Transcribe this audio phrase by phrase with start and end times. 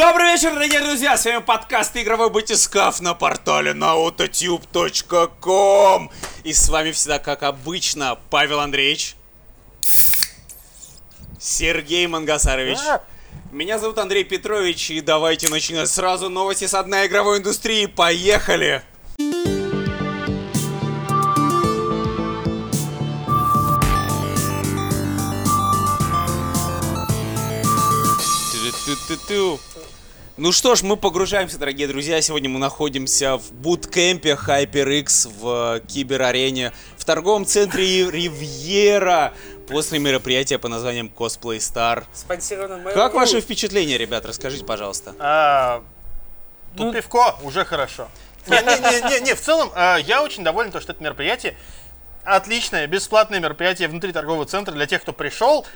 [0.00, 1.18] Добрый вечер, дорогие друзья!
[1.18, 6.10] С вами подкаст «Игровой батискаф» на портале naototube.com
[6.42, 9.14] И с вами всегда, как обычно, Павел Андреевич
[11.38, 13.02] Сергей Мангасарович А.
[13.52, 17.84] Меня зовут Андрей Петрович, и давайте начинать сразу новости с одной игровой индустрии.
[17.84, 18.82] Поехали!
[28.86, 29.60] Ту-ту-ту-ту.
[30.40, 32.18] Ну что ж, мы погружаемся, дорогие друзья.
[32.22, 39.34] Сегодня мы находимся в буткемпе HyperX в киберарене в торговом центре Ривьера
[39.68, 42.04] после мероприятия по названием Cosplay Star.
[42.14, 42.90] Спонсировано.
[42.92, 44.24] Как ваши впечатления, ребят?
[44.24, 45.14] Расскажите, пожалуйста.
[45.18, 45.82] А,
[46.74, 48.08] тут Ну- пивко уже хорошо.
[48.46, 51.54] Не, не, не, не, не, в целом, а, я очень доволен, то, что это мероприятие
[52.24, 55.66] отличное, бесплатное мероприятие внутри торгового центра для тех, кто пришел.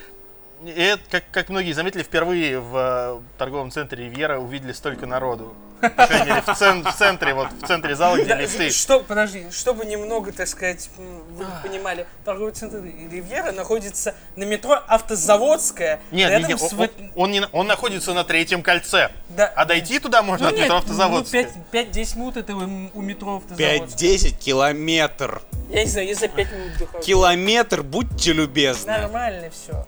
[0.65, 5.55] И это, как, как многие заметили, впервые в э, торговом центре Ривьера увидели столько народу.
[5.81, 8.71] В, цен- в центре, вот в центре зала, где Да, лифты.
[8.71, 16.01] Что, подожди, чтобы немного, так сказать, вы понимали, торговый центр Ривьера находится на метро Автозаводская.
[16.11, 19.11] Нет, рядом нет, с он, он не он находится на третьем кольце.
[19.29, 19.47] Да.
[19.55, 21.51] А дойти туда можно Ну от нет, метро ну Автозаводская.
[21.73, 22.61] 5-10 минут это у
[22.95, 24.11] у метро Автозаводская.
[24.11, 25.43] 5-10 километр.
[25.69, 27.05] Я не знаю, я за 5 минут дохожу.
[27.05, 28.91] Километр, будьте любезны.
[28.91, 29.87] Нормально все.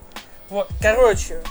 [0.51, 1.43] Вот, короче,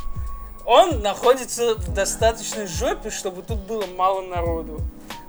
[0.65, 4.81] он находится в достаточной жопе, чтобы тут было мало народу.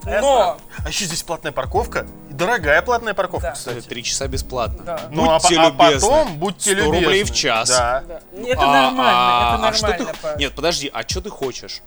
[0.04, 0.56] Но.
[0.84, 2.06] А еще здесь платная парковка.
[2.30, 3.52] Дорогая платная парковка, Да.
[3.54, 3.80] кстати.
[3.86, 4.84] Три часа бесплатно.
[4.84, 6.08] да, Ну, а, Будьте по- а любезны.
[6.08, 7.00] потом будьте 100 любезны.
[7.06, 7.68] рублей в час.
[7.70, 8.04] Да.
[8.06, 8.20] да.
[8.46, 10.12] Это А- нормально, а- это а что нормально.
[10.22, 10.38] ты-.
[10.38, 11.82] Нет, подожди, а что ты хочешь?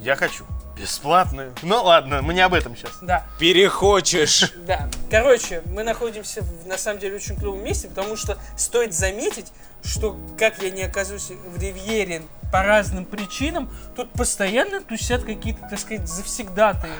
[0.00, 0.44] Я хочу
[0.76, 1.54] бесплатную.
[1.62, 2.90] Ну ладно, мы не об этом сейчас.
[3.00, 4.52] Да, Перехочешь.
[4.66, 4.88] да.
[5.08, 9.46] Короче, мы находимся в, на самом деле, очень клевом месте, потому что стоит заметить,
[9.84, 15.78] что как я не оказываюсь в Ривьере по разным причинам, тут постоянно тусят какие-то, так
[15.78, 16.92] сказать, завсегдатые.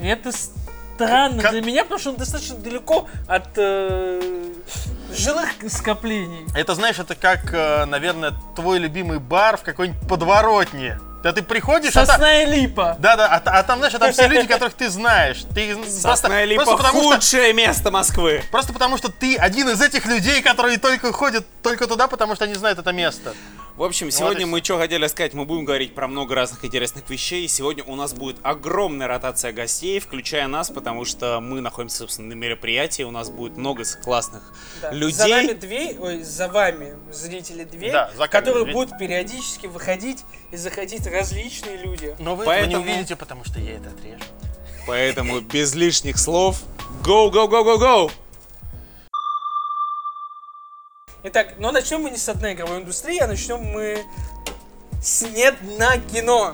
[0.00, 4.52] И это странно Как- для меня, потому что он достаточно далеко от э,
[5.16, 6.46] жилых скоплений.
[6.54, 10.98] Это, знаешь, это как, э, наверное, твой любимый бар в какой-нибудь подворотне.
[11.22, 12.96] Да ты приходишь, а, та- Сосна и липа.
[12.98, 15.44] да, да, а, а там, знаешь, а там все люди, которых ты знаешь.
[15.54, 18.42] Ты просто, Сосна липа просто потому что худшее место Москвы.
[18.50, 22.44] Просто потому, что ты один из этих людей, которые только ходят только туда, потому что
[22.44, 23.34] они знают это место.
[23.76, 27.08] В общем, сегодня и мы что хотели сказать, мы будем говорить про много разных интересных
[27.08, 27.48] вещей.
[27.48, 32.32] Сегодня у нас будет огромная ротация гостей, включая нас, потому что мы находимся, собственно, на
[32.34, 33.02] мероприятии.
[33.02, 34.42] У нас будет много классных
[34.82, 34.90] Да.
[34.92, 35.14] людей.
[35.14, 38.74] За нами дверь, ой, за вами, зрители, дверь, Да, за которые дверь.
[38.74, 42.16] будут периодически выходить и заходить различные люди.
[42.18, 44.24] Но вы Поэтому- этого не увидите, потому что я это отрежу.
[44.86, 46.62] Поэтому без лишних слов,
[47.02, 48.10] go, go, go, go, go!
[51.24, 54.04] Итак, но начнем мы не с одной игровой индустрии, а начнем мы
[55.00, 56.52] с нет на кино.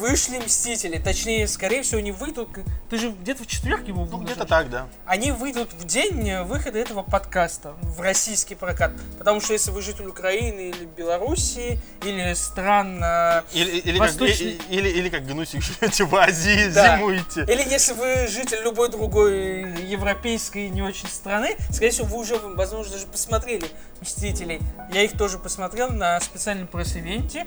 [0.00, 2.48] Вышли Мстители, точнее, скорее всего, они выйдут,
[2.88, 4.88] ты же где-то в четверг его Ну, где-то так, да.
[5.04, 8.92] Они выйдут в день э, выхода этого подкаста в российский прокат.
[9.18, 14.58] Потому что если вы житель Украины или Белоруссии, или стран э, Или, или, как, Восточный-
[14.70, 16.96] и- или, или как гнусик живете в Азии, Да.
[16.96, 17.42] зимуете.
[17.42, 22.92] Или если вы житель любой другой европейской не очень страны, скорее всего, вы уже, возможно,
[22.94, 23.66] даже посмотрели
[24.00, 24.60] «Мстителей».
[24.92, 27.46] Я их тоже посмотрел на специальном пресс-ивенте,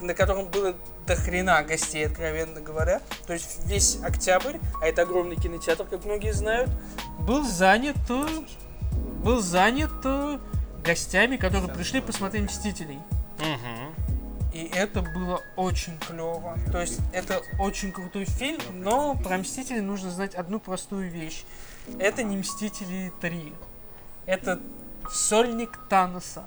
[0.00, 0.74] на котором было
[1.06, 3.00] до хрена гостей, откровенно говоря.
[3.26, 6.70] То есть весь октябрь, а это огромный кинотеатр, как многие знают,
[7.20, 8.26] был занят, э,
[9.22, 10.38] был занят э,
[10.84, 12.98] гостями, которые пришли посмотреть «Мстителей».
[13.38, 13.94] Мгм.
[14.52, 16.56] И это было очень клево.
[16.70, 21.44] То есть это очень крутой фильм, но про Мстителей нужно знать одну простую вещь.
[21.98, 23.52] Это не Мстители 3.
[24.26, 24.60] Это
[25.10, 26.42] сольник Таноса.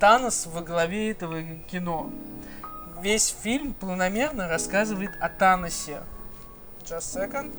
[0.00, 2.10] Танос во главе этого кино.
[3.00, 6.02] Весь фильм планомерно рассказывает о Таносе.
[6.84, 7.54] Just a second.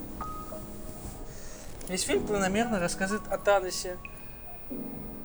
[1.88, 3.98] Весь фильм планомерно рассказывает о Таносе.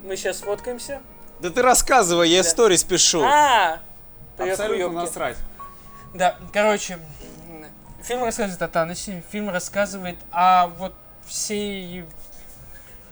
[0.05, 1.01] Мы сейчас сфоткаемся.
[1.41, 2.49] Да ты рассказывай, я Да.
[2.49, 3.23] сторис пишу.
[3.23, 3.81] А!
[4.37, 5.07] Привет, Абсолютно хуёвки.
[5.07, 5.37] насрать.
[6.15, 6.99] Да, короче,
[8.03, 10.95] фильм рассказывает о Таносе, фильм рассказывает о вот
[11.27, 12.05] всей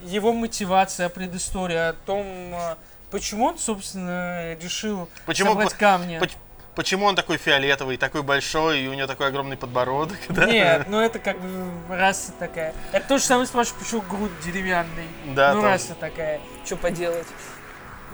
[0.02, 2.76] его мотивации, о предыстории, о том, э,
[3.10, 6.18] почему он, собственно, решил Почему, собрать камни.
[6.18, 6.36] поч-
[6.74, 10.46] почему он такой фиолетовый, такой большой, и у него такой огромный подбородок, да?
[10.46, 12.74] Нет, ну это как бы раса такая.
[12.92, 15.08] Это то же самое спрашиваешь, почему грудь деревянный.
[15.34, 15.72] Да, ну тоже.
[15.72, 16.40] раса такая.
[16.64, 17.26] Что поделать?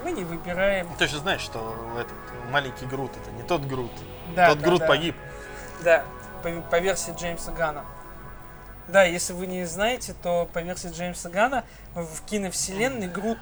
[0.03, 0.89] Мы не выбираем.
[0.99, 3.93] Ты же знаешь, что этот маленький Грут это не тот Грут.
[4.37, 4.87] Да, тот да, Грут да.
[4.87, 5.17] погиб.
[5.83, 6.05] Да,
[6.43, 7.85] по, по версии Джеймса Гана.
[8.89, 11.65] Да, если вы не знаете, то по версии Джеймса Гана
[11.95, 13.39] в киновселенной Грут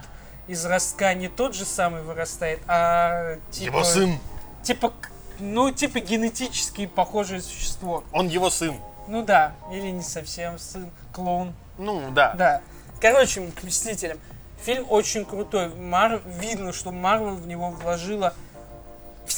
[0.46, 3.76] из ростка не тот же самый вырастает, а типа...
[3.76, 4.18] Его сын.
[4.62, 4.92] Типа,
[5.38, 8.04] ну, типа генетически похожее существо.
[8.12, 8.76] Он его сын.
[9.08, 11.54] Ну да, или не совсем сын, клоун.
[11.78, 12.34] Ну, да.
[12.34, 12.62] Да.
[13.00, 14.18] Короче, к Мстителям.
[14.64, 15.74] Фильм очень крутой.
[15.74, 16.22] Мар...
[16.24, 18.32] Видно, что Марвел в него вложила,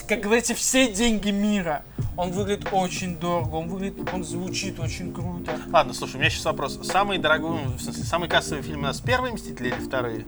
[0.07, 1.83] как говорится, все деньги мира.
[2.17, 5.53] Он выглядит очень дорого, он выглядит, он звучит очень круто.
[5.73, 6.79] Ладно, слушай, у меня сейчас вопрос.
[6.85, 10.25] Самый дорогой, в смысле, самый кассовый фильм у нас первые Мстители или вторые?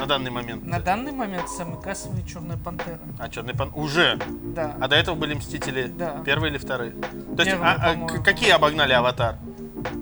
[0.00, 0.64] На данный момент.
[0.64, 3.00] На данный момент самый кассовый Черная Пантера.
[3.18, 4.18] А Черный пан уже.
[4.54, 4.76] Да.
[4.80, 6.22] А до этого были Мстители Да.
[6.24, 6.92] первые или вторые?
[6.92, 9.36] То есть, Первые, а- а какие обогнали Аватар?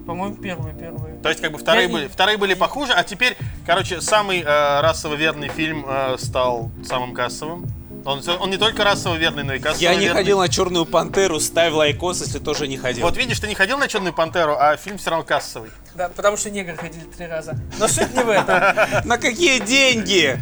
[0.05, 1.15] По-моему, первые, первые.
[1.17, 4.81] То есть, как бы вторые Я- были, вторые были похуже, а теперь, короче, самый э,
[4.81, 7.65] расово верный фильм э, стал самым кассовым.
[8.07, 10.15] Он, он не только расово верный, но и кассово Я не верный.
[10.21, 13.05] ходил на Черную Пантеру, ставь лайкос, если тоже не ходил.
[13.05, 15.71] Вот видишь, ты не ходил на Черную Пантеру, а фильм все равно кассовый.
[15.93, 17.59] Да, потому что негры ходили три раза.
[17.77, 19.05] Но суть не в этом.
[19.05, 20.39] На какие деньги?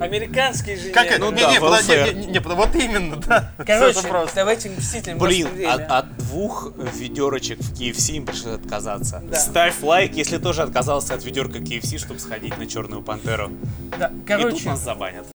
[0.00, 1.18] Американские же Как?
[1.18, 3.52] Ну не, да, не, подожди, не, не, вот именно, да.
[3.58, 4.00] Короче,
[4.34, 5.18] давайте Мстителям.
[5.18, 9.22] Блин, от, от двух ведерочек в KFC им пришлось отказаться.
[9.24, 9.36] Да.
[9.36, 13.50] Ставь лайк, если тоже отказался от ведерка KFC, чтобы сходить на Черную Пантеру.
[13.98, 15.26] Да, И тут короче, нас забанят.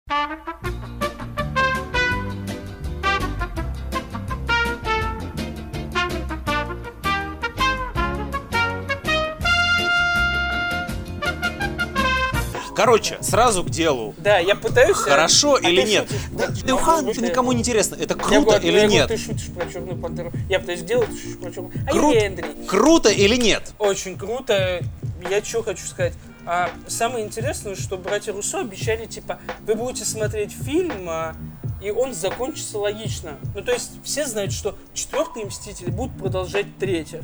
[12.86, 14.16] Короче, сразу к делу.
[14.18, 14.98] да, я пытаюсь...
[14.98, 16.08] а- Хорошо а или ты нет?
[16.10, 16.22] шутишь.
[16.32, 19.08] Да, Да, быть, никому не интересно, это круто говорю, или я говорю, нет?
[19.08, 20.32] Ты шутишь про Черную Пантеру.
[20.50, 22.66] Я пытаюсь сделать, ты шутишь про Черную А Кру- я Эндрей.
[22.68, 23.74] Круто или нет?
[23.78, 24.82] Очень круто.
[25.30, 26.14] Я что хочу сказать.
[26.46, 31.36] А, самое интересное, что братья Руссо обещали, типа, вы будете смотреть фильм, а,
[31.82, 33.38] и он закончится логично.
[33.56, 37.22] Ну, то есть, все знают, что четвертые Мстители будут продолжать третьих.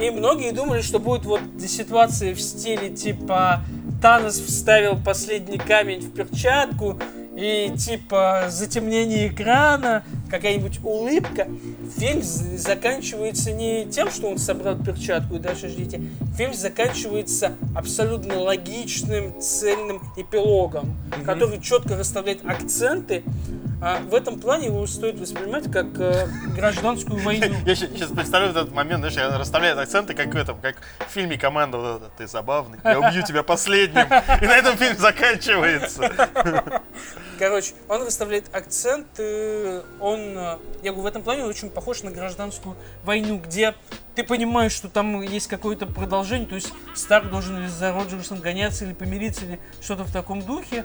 [0.00, 3.62] И многие думали, что будет вот ситуация в стиле, типа,
[4.00, 6.98] Танос вставил последний камень в перчатку,
[7.36, 11.48] и типа затемнение экрана, какая-нибудь улыбка.
[11.96, 16.02] Фильм заканчивается не тем, что он собрал перчатку и дальше ждите.
[16.36, 23.22] Фильм заканчивается абсолютно логичным, цельным эпилогом, который четко расставляет акценты.
[23.82, 27.56] А в этом плане его стоит воспринимать как э, гражданскую войну.
[27.64, 31.38] Я сейчас представляю этот момент, знаешь, я расставляю акценты, как в этом, как в фильме
[31.38, 36.12] «Команда», вот это, ты забавный, я убью тебя последним, и на этом фильм заканчивается.
[37.38, 42.76] Короче, он расставляет акценты, он, э, я говорю, в этом плане очень похож на гражданскую
[43.02, 43.74] войну, где
[44.14, 48.92] ты понимаешь, что там есть какое-то продолжение, то есть Старк должен за Роджерсом гоняться или
[48.92, 50.84] помириться, или что-то в таком духе.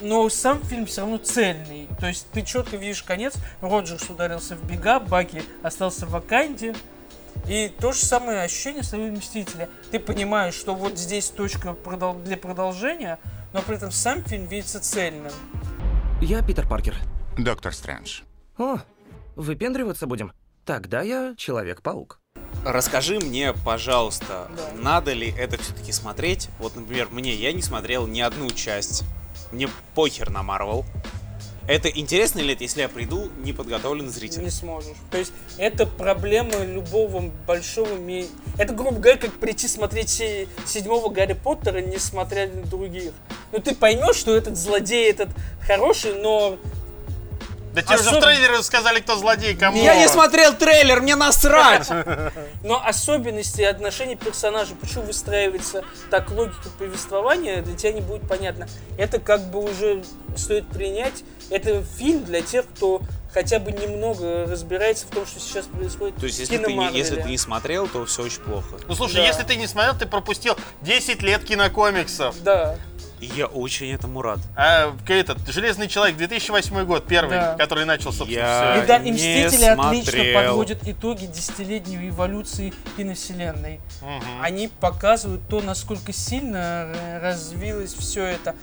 [0.00, 1.88] Но сам фильм все равно цельный.
[2.00, 3.34] То есть ты четко видишь конец.
[3.60, 6.74] Роджерс ударился в бега, Баки остался в Ваканде.
[7.48, 9.68] И то же самое ощущение своего Мстителя.
[9.90, 11.76] Ты понимаешь, что вот здесь точка
[12.24, 13.18] для продолжения,
[13.52, 15.32] но при этом сам фильм видится цельным.
[16.20, 16.96] Я Питер Паркер.
[17.36, 18.22] Доктор Стрэндж.
[18.56, 18.78] О,
[19.36, 20.32] выпендриваться будем?
[20.64, 22.20] Тогда я Человек-паук.
[22.64, 24.70] Расскажи мне, пожалуйста, Да.
[24.80, 26.48] надо ли это все-таки смотреть?
[26.58, 29.02] Вот, например, мне, я не смотрел ни одну часть.
[29.52, 30.84] Мне похер на Марвел.
[31.66, 34.42] Это интересно ли это, если я приду неподготовленный зритель?
[34.42, 34.96] Не сможешь.
[35.10, 38.26] То есть это проблема любого большого ми...
[38.58, 43.12] Это, грубо говоря, как прийти смотреть се- седьмого Гарри Поттера, несмотря на других.
[43.50, 45.30] Ну ты поймешь, что этот злодей, этот
[45.66, 46.58] хороший, но
[47.74, 49.82] Да тебе уже в трейлере сказали, кто злодей, кому.
[49.82, 51.88] Я не смотрел трейлер, мне насрать!
[52.62, 58.68] Но особенности отношений персонажей, почему выстраивается так логика повествования, для тебя не будет понятно.
[58.96, 60.04] Это как бы уже
[60.36, 61.24] стоит принять.
[61.50, 63.02] Это фильм для тех, кто
[63.32, 66.96] хотя бы немного разбирается в том, что сейчас происходит То есть, в если ты, не,
[66.96, 68.76] если ты не смотрел, то все очень плохо.
[68.86, 69.22] Ну слушай, Да.
[69.26, 72.40] если ты не смотрел, ты пропустил 10 лет кинокомиксов.
[72.42, 72.76] Да.
[73.24, 74.38] И я очень этому рад.
[74.54, 77.54] А этот Железный человек 2008 год, первый, Да.
[77.56, 78.84] который начал, собственно, Я- все.
[78.84, 83.80] И да, и не Мстители отлично подводят итоги десятилетней эволюции киновселенной.
[84.42, 88.54] Они показывают то, насколько сильно э, развилось все это.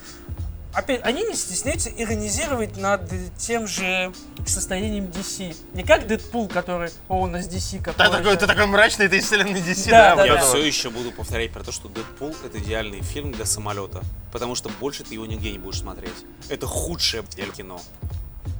[0.74, 3.02] Опять, они не стесняются иронизировать над
[3.36, 4.12] тем же
[4.46, 5.54] состоянием DC.
[5.74, 9.18] Не как Дэдпул, который, о, у нас DC Ты какой такой, ты такой мрачный, ты
[9.18, 10.16] из вселенной DC, Да, да?
[10.16, 13.44] да, я это все еще буду повторять про то, что Дэдпул это идеальный фильм для
[13.44, 14.02] самолета.
[14.32, 16.14] Потому что больше ты его нигде не будешь смотреть.
[16.48, 17.80] Это худшее блядь, кино.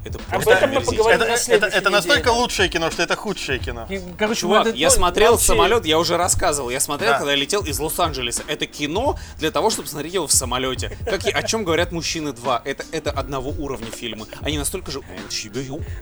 [0.04, 2.36] Это просто этом мы поговорим Это, на это, это настолько неделе.
[2.42, 3.86] лучшее кино, что это худшее кино.
[3.88, 6.70] И, Короче, Чувак, я смотрел вообще- самолет, я уже рассказывал.
[6.70, 7.18] Я смотрел, Да.
[7.18, 8.42] когда я летел из Лос-Анджелеса.
[8.48, 10.96] Это кино для того, чтобы смотреть его в самолете.
[11.04, 12.62] Как и о чем говорят мужчины 2.
[12.64, 14.26] Это, это одного уровня фильмы.
[14.40, 15.02] Они настолько же.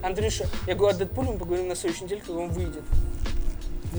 [0.02, 2.82] Андрюша, я говорю, о Дэдпуле мы поговорим на следующей неделе, когда он выйдет.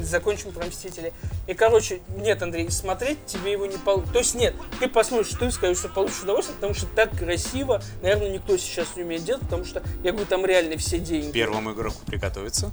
[0.04, 1.14] Закончим про Мстители.
[1.48, 4.14] И, короче, нет, Андрей, смотреть тебе его не получится.
[4.14, 8.30] То есть нет, ты посмотришь, ты скажешь, что получишь удовольствие, потому что так красиво, наверное,
[8.30, 11.32] никто сейчас не умеет делать, потому что, я говорю, там реально все деньги.
[11.32, 12.72] Первому игроку приготовиться.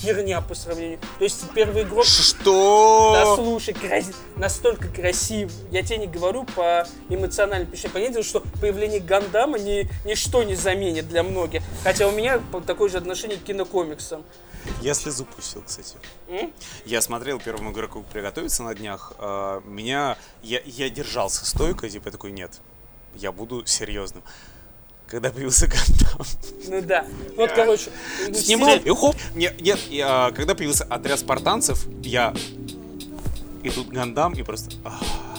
[0.00, 0.98] Херня по сравнению.
[1.18, 2.04] То есть первый игрок...
[2.04, 3.34] Да Что?
[3.36, 5.52] слушай, крас- настолько красив.
[5.70, 7.90] Я тебе не говорю по эмоциональной причине.
[7.92, 11.62] Понятно, что появление Гандама ни, ничто не заменит для многих.
[11.82, 14.24] Хотя у меня такое же отношение к кинокомиксам.
[14.82, 15.94] Я слезу пустил, кстати.
[16.28, 16.52] М?
[16.84, 19.12] Я смотрел первому игроку приготовиться на днях.
[19.18, 20.16] а, Меня...
[20.42, 22.60] Я, я держался стойко, типа такой, нет,
[23.14, 24.22] я буду серьезным.
[25.06, 26.26] Когда появился Гандам.
[26.68, 27.06] Ну да.
[27.36, 27.90] Вот, короче.
[28.34, 29.16] Снимал, и хоп.
[29.34, 32.34] Нет, нет, я- когда появился отряд спартанцев, я...
[33.62, 34.70] И тут Гандам, и просто...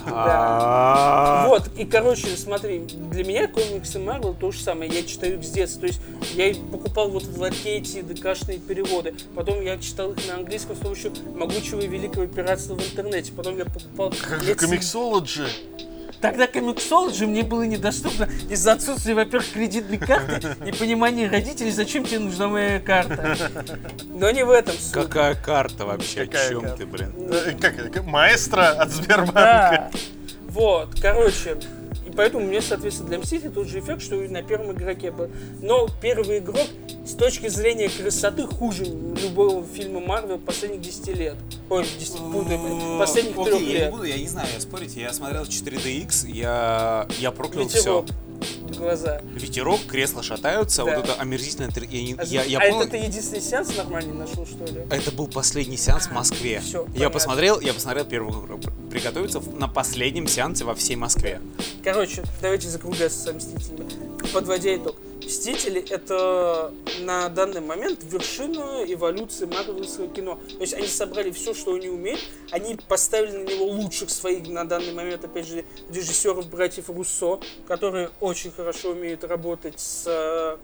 [0.08, 4.92] а, Вот, и, короче, смотри, для меня комиксы Марвел то же самое.
[4.92, 5.82] Я читаю их с детства.
[5.82, 6.02] То есть
[6.36, 9.16] я покупал вот в ларкете ДКшные переводы.
[9.36, 13.32] Потом я читал их на английском с помощью могучего и великого пиратства в интернете.
[13.32, 14.14] Потом я покупал...
[14.58, 15.44] Комиксологи.
[16.22, 22.48] Тогда комиксологи мне было недоступно из-за отсутствия, во-первых, кредитной карты, непонимания родителей, зачем тебе нужна
[22.48, 23.38] моя карта.
[24.10, 24.92] Но не в этом суть.
[24.92, 26.26] Какая карта вообще?
[26.26, 26.78] Какая О чем карта?
[26.78, 27.14] ты, блин?
[27.32, 28.04] Э, Как?
[28.06, 29.34] Маэстро от Сбербанка.
[29.34, 29.92] Да.
[30.50, 31.58] Вот, короче.
[32.10, 35.30] И поэтому мне, соответственно, для Мстителей тот же эффект, что и на первом игроке был.
[35.62, 36.68] Но первый игрок
[37.06, 41.36] с точки зрения красоты хуже любого фильма Марвел последних 10 лет.
[41.70, 43.92] Ой, 10, путаю, блин, последних трех я не лет.
[43.92, 48.06] буду, я не знаю, спорите, я смотрел 4DX, я, я проклял все.
[48.78, 49.22] Глаза.
[49.34, 50.96] Ветерок, кресла шатаются, Да.
[50.98, 51.70] вот это омерзительное...
[51.70, 54.82] тр- Я, не- А, я, я а это ты единственный сеанс нормальный нашел, что ли?
[54.90, 56.62] Это был последний сеанс в Москве.
[56.66, 57.10] Я понятно.
[57.10, 58.62] посмотрел, я посмотрел первый игрок
[58.92, 61.42] приготовиться на последнем сеансе во всей Москве.
[61.84, 63.90] Короче, давайте закругляться со Мстителями.
[64.34, 64.96] Подводя итог.
[65.24, 70.40] Мстители— это на данный момент вершина эволюции марвелского кино.
[70.50, 72.22] То есть они собрали все, что они умеют,
[72.52, 78.12] они поставили на него лучших своих на данный момент, опять же, режиссеров братьев Руссо, которые
[78.20, 80.58] очень хорошо умеют работать с э,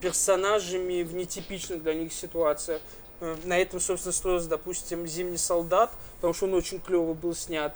[0.00, 2.80] персонажами в нетипичных для них ситуациях.
[3.20, 7.74] Э, На этом, собственно, строился, допустим, «Зимний солдат», потому что он очень клево был снят.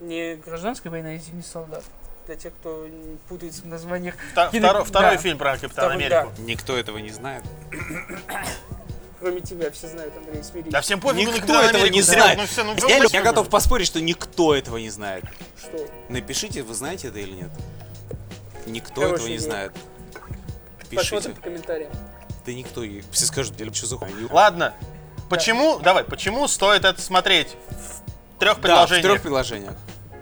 [0.00, 1.84] Не «Гражданская война», а «Зимний солдат».
[2.26, 2.86] Для тех, кто
[3.28, 4.14] путается в названиях.
[4.32, 5.22] Вта- Кино- второй- Второй да.
[5.22, 6.32] фильм про Капитана Второй, Америку.
[6.42, 7.42] Никто этого не знает.
[9.18, 10.72] Кроме тебя, все знают, Андрей, смирись.
[10.72, 12.38] Да всем пофигу на Никто Капитана этого Америку, не знает.
[12.38, 15.24] Ну все, ну Я, я готов поспорить, что никто этого не знает.
[15.58, 15.86] Что?
[16.08, 17.50] Напишите, вы знаете это или нет?
[18.66, 19.48] Никто Хорошая этого не идея.
[19.48, 19.72] знает.
[20.78, 21.28] Посмотрим Пишите.
[21.30, 21.92] по комментариям.
[22.46, 22.82] Да никто.
[22.82, 24.28] и- Все скажут, я что за хуйню.
[24.30, 24.74] Ладно.
[25.30, 27.48] Почему, давай, почему стоит это смотреть?
[28.36, 29.02] В трех Да, в предложениях.
[29.04, 29.74] трех предложениях.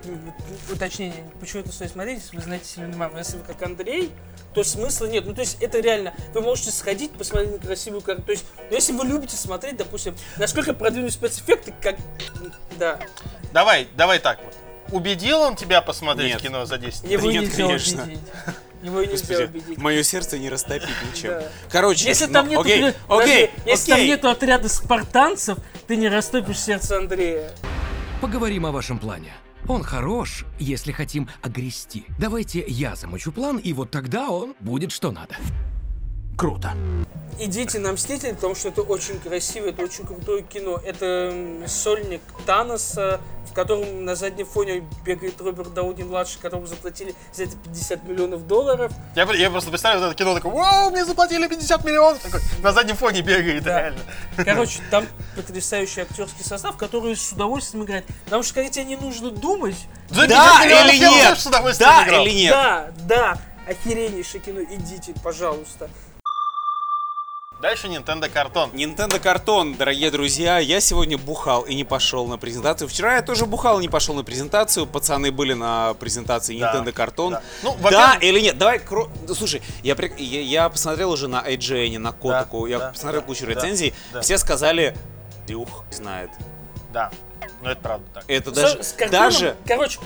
[0.04, 0.32] М,
[0.72, 1.24] Уточнение.
[1.40, 3.18] Почему это стоит смотреть, если вы знаете сильно Марвел?
[3.18, 4.10] Если вы как Андрей,
[4.54, 5.26] то смысла нет.
[5.26, 6.14] Ну, то есть, это реально.
[6.34, 8.22] Вы можете сходить, посмотреть на красивую карту.
[8.22, 11.96] То есть, ну, если вы любите смотреть, допустим, насколько продвинуть спецэффекты, как...
[12.78, 12.98] Да.
[13.52, 14.54] Давай, давай так вот.
[14.92, 16.42] Убедил он тебя посмотреть Нет.
[16.42, 18.02] кино за 10 Его нет, нельзя конечно.
[18.02, 18.20] убедить.
[18.82, 19.78] Его нельзя Господи, убедить.
[19.78, 21.30] мое сердце не растопить ничем.
[21.30, 21.42] Да.
[21.70, 24.08] Короче, Если ну, там нету, окей, при- окей, подожди, если там окей.
[24.08, 27.52] нету отряда спартанцев, ты не растопишь сердце Андрея.
[28.20, 29.32] Поговорим о вашем плане.
[29.68, 32.04] Он хорош, если хотим огрести.
[32.18, 35.36] Давайте я замучу план, и вот тогда он будет что надо.
[36.40, 36.72] Круто.
[37.38, 40.80] Идите на Мстители, потому что это очень красиво, это очень крутое кино.
[40.82, 41.34] Это
[41.66, 43.20] сольник Таноса,
[43.50, 48.46] в котором на заднем фоне бегает Роберт Дауни младший, которому заплатили за это 50 миллионов
[48.46, 48.90] долларов.
[49.14, 52.20] Я, я просто представляю вот это кино, такой, вау, мне заплатили 50 миллионов.
[52.22, 53.78] Такой, на заднем фоне бегает, Да.
[53.78, 54.00] реально.
[54.38, 55.06] Короче, там
[55.36, 58.06] потрясающий актерский состав, который с удовольствием играет.
[58.24, 59.76] Потому что когда тебе не нужно думать,
[60.08, 61.38] За 50 Да или нет?
[61.38, 62.24] с Да играл.
[62.24, 62.50] или нет?
[62.52, 65.90] да, да, охереннейшее кино, идите, пожалуйста.
[67.60, 68.70] Дальше Nintendo картон.
[68.70, 70.58] Nintendo картон, дорогие друзья.
[70.58, 72.88] Я сегодня бухал и не пошел на презентацию.
[72.88, 74.86] Вчера я тоже бухал и не пошел на презентацию.
[74.86, 77.32] Пацаны были на презентации Да, Nintendo картон.
[77.34, 77.42] да.
[77.62, 78.56] Ну, да или нет?
[78.56, 82.78] Давай, кро- да, слушай, я, при- я, я посмотрел уже на IGN, на Котаку, я
[82.78, 83.92] да, посмотрел да, кучу да, рецензий.
[84.12, 84.22] да.
[84.22, 84.96] Все сказали,
[85.46, 86.30] Дюх знает.
[86.94, 87.10] Да,
[87.60, 88.24] ну это правда так.
[88.26, 90.00] Это С- даже, с картоном, даже Короче,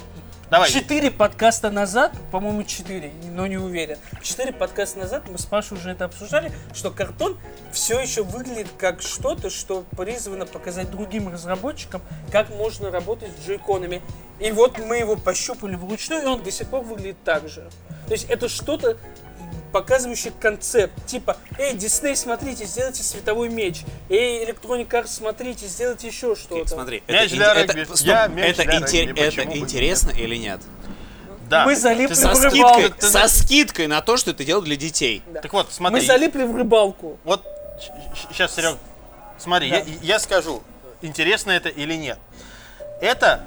[0.50, 0.70] Давай.
[0.70, 3.96] Четыре подкаста назад, по-моему, четыре, но не уверен.
[4.22, 7.38] Четыре подкаста назад мы с Пашей уже это обсуждали, что картон
[7.72, 14.02] все еще выглядит как что-то, что призвано показать другим разработчикам, как можно работать с джойконами.
[14.38, 17.70] И вот мы его пощупали вручную, и он до сих пор выглядит так же.
[18.06, 18.98] То есть это что-то
[19.74, 20.94] показывающий концепт.
[21.04, 23.82] Типа, эй, Дисней, смотрите, сделайте световой меч.
[24.08, 26.68] Эй, Electronic Arts, смотрите, сделайте еще что-то.
[26.70, 27.94] Смотри, Мяч это, для это- регби.
[27.94, 30.60] стоп, Я мяч это, для инте- регби, это почему бы интересно или нет?
[31.50, 31.64] Да.
[31.66, 33.02] Мы залипли со в скидкой, рыбалку.
[33.04, 35.24] со скидкой на то, что ты делал для детей.
[35.42, 36.00] Так вот, смотри.
[36.00, 37.18] Мы залипли в рыбалку.
[37.24, 37.44] Вот
[38.30, 38.76] сейчас, Серег,
[39.38, 39.78] смотри, Да.
[39.78, 40.62] я, я скажу.
[41.02, 42.18] интересно это или нет.
[43.00, 43.42] Это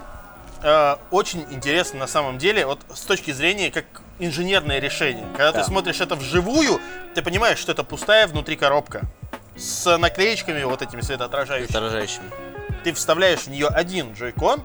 [0.61, 3.85] э, очень интересно на самом деле, вот с точки зрения как
[4.19, 5.25] инженерное решение.
[5.35, 5.59] Когда Да.
[5.59, 6.79] ты смотришь это вживую,
[7.15, 9.01] ты понимаешь, что это пустая внутри коробка
[9.55, 11.75] с наклеечками вот этими светоотражающими.
[11.75, 12.21] Отражающим.
[12.83, 14.63] Ты вставляешь в нее один джойкон,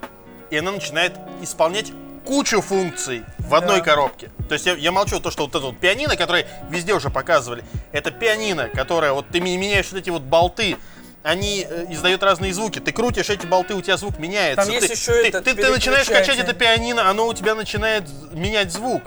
[0.50, 1.92] и она начинает исполнять
[2.24, 3.84] кучу функций в одной Да.
[3.84, 4.30] коробке.
[4.48, 7.64] То есть я, я молчу то, что вот это вот пианино, которое везде уже показывали,
[7.90, 10.76] это пианино, которое вот ты меняешь вот эти вот болты,
[11.24, 12.78] они э, издают разные звуки.
[12.80, 14.64] Ты крутишь эти болты, у тебя звук меняется.
[14.64, 17.54] Там есть ты, еще ты, этот ты- ты начинаешь качать это пианино, оно у тебя
[17.54, 19.02] начинает менять звук.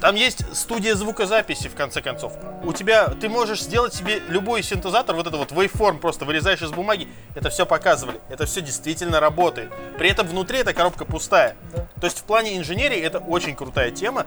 [0.00, 2.32] Там есть студия звукозаписи, в конце концов.
[2.62, 6.70] У тебя, ты можешь сделать себе любой синтезатор, вот это вот waveform просто вырезаешь из
[6.70, 9.70] бумаги, это все показывали, это все действительно работает.
[9.98, 11.56] При этом внутри эта коробка пустая.
[11.74, 11.86] Да.
[12.00, 14.26] То есть в плане инженерии это очень крутая тема.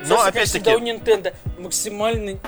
[0.00, 2.38] Но всегда у опять-таки, Nintendo максимально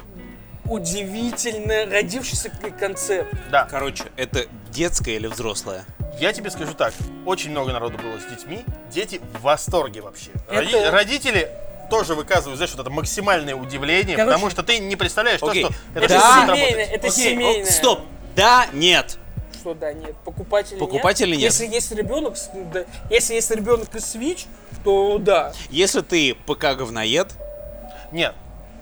[0.65, 3.33] удивительно родившийся концепт.
[3.51, 5.85] да, Короче, это детская или взрослая?
[6.21, 6.93] я тебе скажу так,
[7.27, 10.31] очень много народу было с детьми, дети в восторге вообще.
[10.49, 11.49] Роди- Это- Родители
[11.91, 15.65] тоже выказывают, знаешь, вот это максимальное удивление, Короче, потому что ты не представляешь, то, окей.
[15.65, 16.47] что Это всё Да.
[16.47, 17.69] семейное, это Окей, семейное.
[17.69, 18.01] о, Стоп!
[18.37, 19.19] Да, нет.
[19.61, 20.17] Что да, нет.
[20.25, 21.53] Покупателей Покупателей нет.
[21.53, 22.35] Если есть ребенок,
[22.73, 24.47] да, если есть ребенок и Switch,
[24.85, 25.53] то да.
[25.71, 27.29] Если ты ПК-говноед,
[28.11, 28.35] Нет,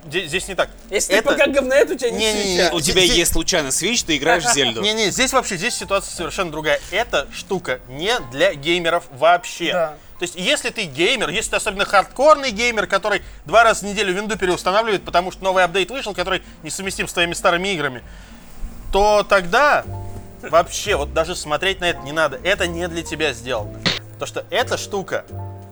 [0.06, 0.70] здесь, здесь не так.
[0.90, 2.74] Если Это- ты пока говноед, у тебя не Не-не-не, Switch.
[2.74, 4.80] у тебя Здесь- есть случайно Switch, ты играешь в Зельду.
[4.80, 6.80] Не-не, здесь вообще, здесь ситуация совершенно другая.
[6.90, 9.72] Эта штука не для геймеров вообще.
[9.72, 9.94] Да.
[10.20, 14.12] То есть, если ты геймер, если ты особенно хардкорный геймер, который два раза в неделю
[14.12, 18.02] винду переустанавливает, потому что новый апдейт вышел, который несовместим с твоими старыми играми,
[18.92, 19.82] то тогда
[20.42, 22.38] вообще вот даже смотреть на это не надо.
[22.44, 23.80] Это не для тебя сделано.
[24.12, 25.24] Потому что эта штука,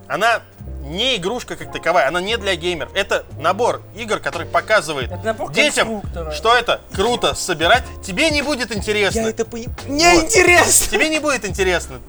[0.08, 0.40] она
[0.80, 2.90] не игрушка как таковая, она не для геймеров.
[2.94, 6.02] Это набор игр, который показывает набор детям,
[6.34, 7.84] что это круто собирать.
[8.02, 9.20] Тебе не будет интересно.
[9.20, 9.76] Я это понимаю.
[9.86, 10.24] Мне Вот.
[10.24, 10.86] интересно.
[10.90, 12.00] Тебе не будет интересно.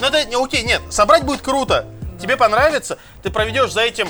[0.00, 1.86] Ну это, не- окей, нет, собрать будет круто.
[2.20, 4.08] Тебе понравится, ты проведешь за этим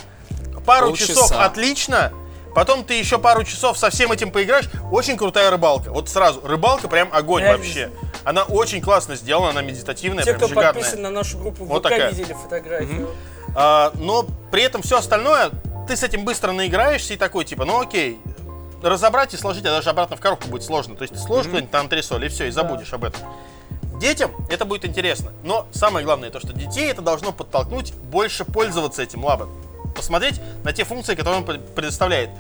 [0.66, 1.12] пару Полчаса.
[1.12, 2.12] часов отлично,
[2.54, 4.68] потом ты еще пару часов со всем этим поиграешь.
[4.90, 5.90] Очень крутая рыбалка.
[5.90, 7.58] Вот сразу, рыбалка прям огонь Реально.
[7.58, 7.90] вообще.
[8.24, 10.72] Она очень классно сделана, она медитативная, Те, прям кто шикарная.
[10.74, 12.10] подписан на нашу группу Вот ВК, такая.
[12.12, 13.10] видели фотографию.
[13.56, 15.50] А, но при этом все остальное,
[15.86, 18.18] ты с этим быстро наиграешься и такой, типа, ну окей,
[18.82, 20.96] разобрать и сложить, а даже обратно в коробку будет сложно.
[20.96, 23.20] То есть ты сложишь какой-нибудь на антресоль и все, и забудешь об этом.
[24.00, 25.32] Детям это будет интересно.
[25.44, 29.50] Но самое главное то, что детей это должно подтолкнуть больше пользоваться этим лабом.
[29.94, 32.30] Посмотреть на те функции, которые он пред- предоставляет.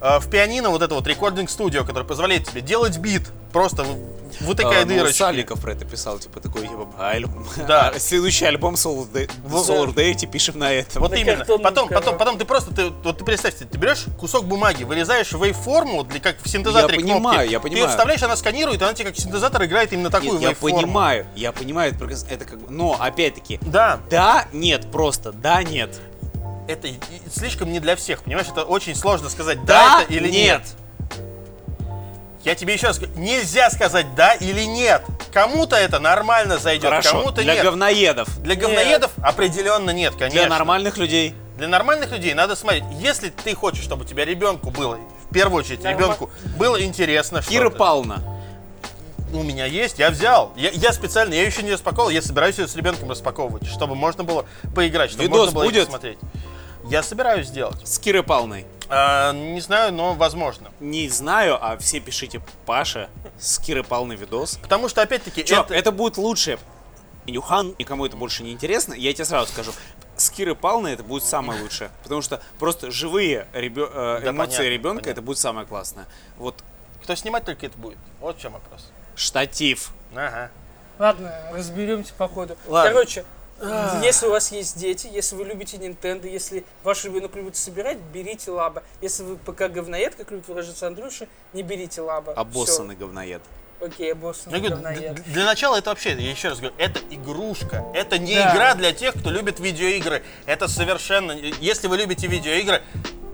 [0.00, 3.98] Э, В пианино вот это вот рекординг студио, который позволяет тебе делать бит, просто в-
[4.44, 5.18] вытыкая А, ну, дырочки.
[5.18, 7.44] Саликов про это писал, типа такой, типа, альбом.
[7.68, 7.88] Да.
[7.94, 9.28] А следующий альбом Solar Day-.
[9.48, 11.02] Solar Date пишем на этом.
[11.02, 11.44] Вот На именно.
[11.44, 15.32] Потом, потом, потом ты просто, ты, вот ты представь себе, ты берешь кусок бумаги, вырезаешь
[15.32, 17.12] waveform, для, как в синтезаторе Я кнопки.
[17.12, 17.84] понимаю, я Ты понимаю.
[17.84, 20.60] ее вставляешь, она сканирует, она тебе как синтезатор играет именно такую Нет, я waveform.
[20.80, 26.00] понимаю, я понимаю, это это как бы, но опять-таки, Да, да, нет, просто, да, нет.
[26.70, 26.88] Это
[27.32, 28.48] слишком не для всех, понимаешь?
[28.48, 30.60] Это очень сложно сказать, да, Да, это или нет.
[30.62, 31.16] нет.
[32.44, 35.02] Я тебе еще раз говорю, нельзя сказать да или нет.
[35.32, 37.64] Кому-то это нормально зайдет, Хорошо, кому-то для нет.
[37.64, 40.40] говноедов, Для говноедов определенно нет, конечно.
[40.40, 41.34] для нормальных людей.
[41.58, 42.84] Для нормальных людей надо смотреть.
[42.98, 47.42] Если ты хочешь, чтобы у тебя ребенку было, в первую очередь Норма- ребенку было интересно,
[47.42, 47.68] Кира.
[47.68, 48.22] Павловна,
[49.34, 50.52] У меня есть, я взял.
[50.56, 54.24] Я, я специально, я еще не распаковал, я собираюсь ее с ребенком распаковывать, чтобы можно
[54.24, 55.84] было поиграть, чтобы Видос можно было будет?
[55.84, 56.18] посмотреть.
[56.90, 57.86] Я собираюсь сделать.
[57.86, 58.66] с Кирой Павловной.
[58.88, 60.72] А, не знаю, но возможно.
[60.80, 64.56] Не знаю, а все пишите Паша с Кирой Павловной видос.
[64.60, 65.72] Потому что, опять-таки, Чё, это...
[65.74, 65.92] это...
[65.92, 66.58] будет лучше.
[67.26, 69.72] Нюхан, никому это больше не интересно, я тебе сразу скажу.
[70.16, 71.90] С Кирой Павловной это будет самое лучшее.
[72.02, 75.10] Потому что просто живые ребё- э, Да, эмоции понятно, ребенка понятно.
[75.10, 76.06] это будет самое классное.
[76.38, 76.56] Вот
[77.04, 77.98] Кто снимать только это будет.
[78.20, 78.90] Вот в чем вопрос.
[79.14, 79.90] штатив.
[80.14, 80.50] Ага.
[80.98, 82.56] Ладно, разберемся по ходу.
[82.66, 82.90] Ладно.
[82.92, 83.24] Короче,
[84.02, 88.50] если у вас есть дети, если вы любите Nintendo, если ваш ребенок любит собирать, берите
[88.50, 88.82] лаба.
[89.00, 92.32] Если вы пока говноед, как любит выражаться Андрюша, не берите лаба.
[92.32, 93.42] Обоссанный говноед.
[93.42, 93.86] Всё.
[93.86, 95.14] Окей, обоссанный Я говорю, говноед.
[95.14, 97.84] д- для начала это вообще, я еще раз говорю, это игрушка.
[97.94, 98.52] Это не Да.
[98.54, 100.22] игра для тех, кто любит видеоигры.
[100.46, 101.32] Это совершенно...
[101.32, 102.82] Если вы любите видеоигры,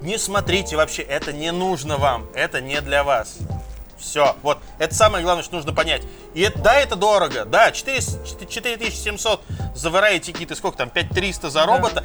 [0.02, 2.28] не смотрите вообще, это не нужно вам.
[2.34, 3.38] Это не для вас.
[3.98, 6.02] Все, вот, это самое главное, что нужно понять.
[6.34, 9.42] И это, да, это дорого, да, 4, 4700
[9.74, 12.04] за variety kit и сколько там, 5300 за робота,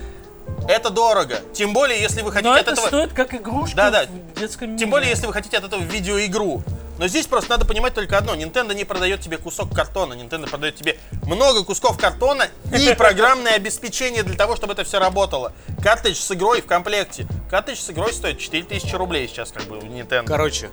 [0.67, 1.39] это дорого.
[1.53, 2.87] Тем более, если вы хотите Но от это этого...
[2.87, 4.05] стоит как игрушка Да-да.
[4.05, 4.79] в детском мире.
[4.79, 6.63] Тем более, если вы хотите от этого видеоигру.
[6.97, 8.35] Но здесь просто надо понимать только одно.
[8.35, 10.13] Nintendo не продает тебе кусок картона.
[10.13, 15.51] Nintendo продает тебе много кусков картона и программное обеспечение для того, чтобы это все работало.
[15.81, 17.25] Картридж с игрой в комплекте.
[17.49, 20.25] Картридж с игрой стоит 4000 рублей сейчас как бы у Nintendo.
[20.25, 20.69] Короче,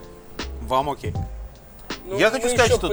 [0.69, 1.13] вам окей.
[2.05, 2.89] Ну, Я хочу сказать, что-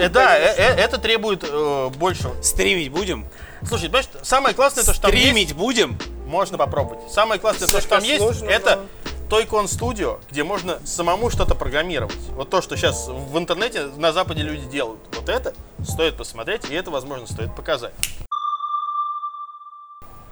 [0.00, 2.40] Э, да, э, э, это требует э, большего.
[2.42, 3.26] Стримить будем?
[3.66, 5.98] Слушай, понимаешь, самое классное то, что там есть, Стримить будем?
[6.26, 7.12] можно попробовать.
[7.12, 8.86] Самое классное то, что там есть, сложно, это
[9.30, 12.16] Toycon Studio, где можно самому что-то программировать.
[12.30, 15.00] Вот то, что сейчас в интернете на Западе люди делают.
[15.14, 15.54] Вот это
[15.86, 17.92] стоит посмотреть, и это, возможно, стоит показать.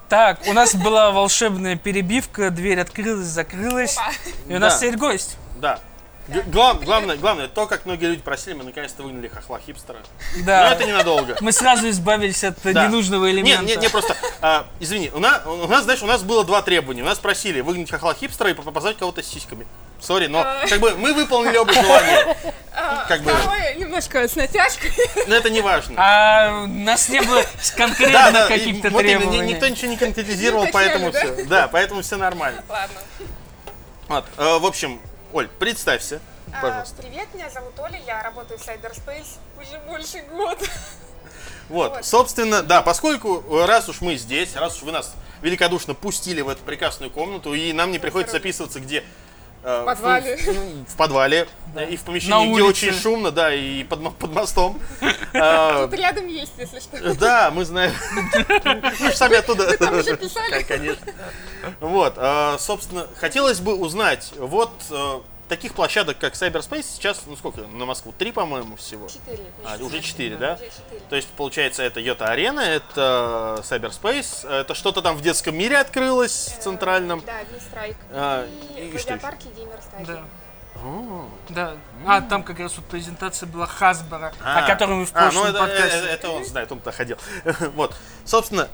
[0.08, 3.96] Так, у нас была волшебная перебивка, дверь открылась, закрылась.
[4.48, 5.36] И у нас теперь гость.
[5.58, 5.80] Да.
[6.28, 9.98] Глав- главное, главное, то, как многие люди просили, мы наконец-то выгнали хохла хипстера.
[10.44, 10.68] Да.
[10.68, 11.36] Но это ненадолго.
[11.40, 12.86] Мы сразу избавились от Да.
[12.86, 13.62] ненужного Не, элемента.
[13.64, 17.02] не, не, просто, а, извини, у нас, у нас, знаешь, у нас было два требования.
[17.02, 19.66] У нас просили выгнать хохла хипстера и по- позвать кого-то с сиськами.
[20.00, 22.36] Сори, но как бы мы выполнили оба желания.
[23.08, 23.32] Как бы,
[23.78, 24.90] немножко с натяжкой.
[25.26, 25.94] но это не важно.
[25.96, 27.42] А у нас не было
[27.76, 29.40] конкретно каких-то требований.
[29.52, 31.44] никто ничего не конкретизировал, поэтому все.
[31.44, 32.62] Да, поэтому все нормально.
[32.68, 32.96] Ладно.
[34.08, 35.00] Вот, э, в общем,
[35.32, 36.20] Оль, представься,
[36.52, 37.02] А, пожалуйста.
[37.02, 40.64] Привет, меня зовут Оля, я работаю в Cyberspace уже больше года.
[41.68, 42.04] Вот, вот.
[42.04, 46.48] собственно, да, поскольку э, раз уж мы здесь, раз уж вы нас великодушно пустили в
[46.48, 49.02] эту прекрасную комнату, и нам не приходится записываться где...
[49.66, 50.36] э, В подвале.
[50.36, 51.48] В, в подвале
[51.90, 54.80] и в помещении, где очень шумно, да, и под, под мостом.
[55.34, 57.14] Э, Тут рядом есть, если что.
[57.14, 57.92] Да, мы знаем.
[59.00, 59.76] Мы же сами оттуда.
[59.76, 60.62] Там уже писали.
[60.62, 61.06] Конечно.
[61.80, 67.62] Вот, э, собственно, хотелось бы узнать, вот э, таких площадок, как Cyberspace, сейчас, ну сколько,
[67.62, 68.12] на Москву?
[68.16, 69.08] Три, по-моему, всего.
[69.08, 69.44] Четыре.
[69.64, 70.54] А, уже четыре, да?
[70.54, 71.00] Уже четыре.
[71.08, 76.54] То есть, получается, это Йота Арена, это Cyberspace, это что-то там в детском мире открылось,
[76.58, 77.22] в центральном.
[77.26, 77.96] Да, Винстрайк.
[78.10, 79.26] А, И и в что еще?
[79.26, 80.22] авиапарке Геймер Да.
[80.84, 81.28] О.
[81.48, 81.74] Да.
[82.06, 85.44] А, там как раз вот презентация была Хасбара, А, о котором мы в а, прошлом
[85.44, 85.96] ну это, подкасте.
[85.98, 87.16] это- это он знает, он туда ходил.
[87.74, 87.94] Вот.
[88.24, 88.68] Собственно,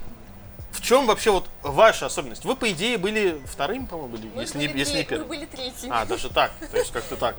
[0.73, 2.45] в чем вообще вот ваша особенность?
[2.45, 5.25] Вы, по идее, были вторым, по-моему, были, Мы если, не, были если не тре- Мы
[5.25, 5.29] первым.
[5.29, 5.91] были третьими.
[5.93, 7.37] А, даже так, то есть как-то так.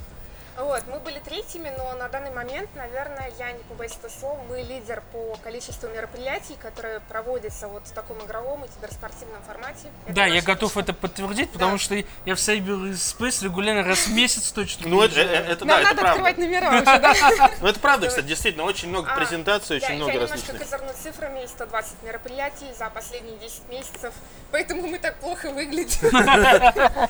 [0.56, 4.62] Вот, мы были третьими, но на данный момент, наверное, я не побоюсь этого слова, мы
[4.62, 9.88] лидер по количеству мероприятий, которые проводятся вот в таком игровом и киберспортивном формате.
[10.06, 14.52] Это Да, я готов это подтвердить, потому что я в Cyberspace регулярно раз в месяц
[14.52, 16.10] точно Ну, это, это, да, Нам это надо правда.
[16.12, 17.50] открывать номера уже, да?
[17.60, 20.62] Ну, это правда, кстати, действительно, очень много А, презентаций, очень я, много я немножко различных.
[20.70, 24.14] козырну цифрами, 120 мероприятий за последние 10 месяцев,
[24.52, 27.10] поэтому мы так плохо выглядим.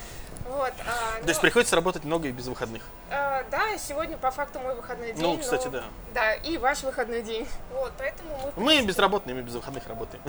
[0.54, 2.82] Вот, а, То есть ну, приходится работать много и без выходных.
[3.10, 5.20] а, да, сегодня по факту мой выходной день.
[5.20, 5.84] Ну, кстати, но- да.
[6.14, 7.48] Да, и ваш выходной день.
[7.72, 8.76] Вот, поэтому мы...
[8.80, 10.22] Мы безработные, мы без выходных работаем.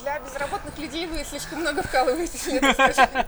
[0.00, 2.56] Для безработных людей вы слишком много вкалываете.
[2.58, 3.24] Это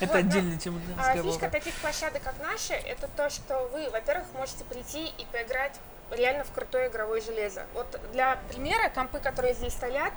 [0.00, 1.50] Вот, отдельная тема для А фишка разговора.
[1.50, 5.78] таких площадок, как наши, это то, что вы, во-первых, можете прийти и поиграть
[6.10, 7.66] реально в крутое игровое железо.
[7.74, 10.12] Вот для примера, компы, которые здесь стоят,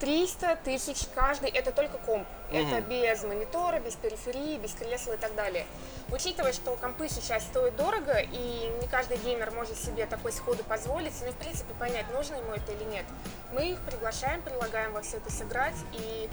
[0.00, 2.26] 300 тысяч каждый, это только комп.
[2.50, 5.66] Это без монитора, без периферии, без кресла и так далее.
[6.10, 11.12] Учитывая, что компы сейчас стоят дорого, и не каждый геймер может себе такой сходу позволить,
[11.24, 13.04] ну, в принципе, понять, нужно ему это или нет,
[13.52, 16.28] мы их приглашаем, предлагаем во все это сыграть, и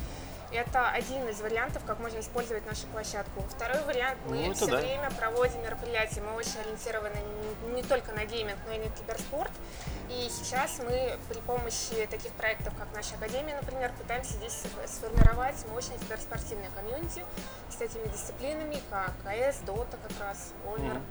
[0.51, 3.41] это один из вариантов, как можно использовать нашу площадку.
[3.49, 4.77] Второй вариант, мы Ну, все да.
[4.77, 7.15] время проводим мероприятия, мы очень ориентированы
[7.73, 9.51] не, только на гейминг, но и на киберспорт.
[10.09, 15.55] И сейчас мы при помощи таких проектов, как наша Академия, например, пытаемся здесь сф- сформировать
[15.73, 17.25] мощное киберспортивное комьюнити
[17.69, 21.01] с этими дисциплинами, как КС, Дота как раз, Ольмер.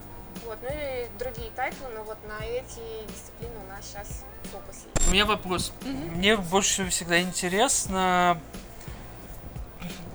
[0.44, 4.22] Вот, ну и другие тайтлы, но вот на эти дисциплины у нас сейчас
[4.52, 5.08] фокус есть.
[5.08, 5.72] У меня вопрос.
[5.82, 8.38] Мне больше всегда интересно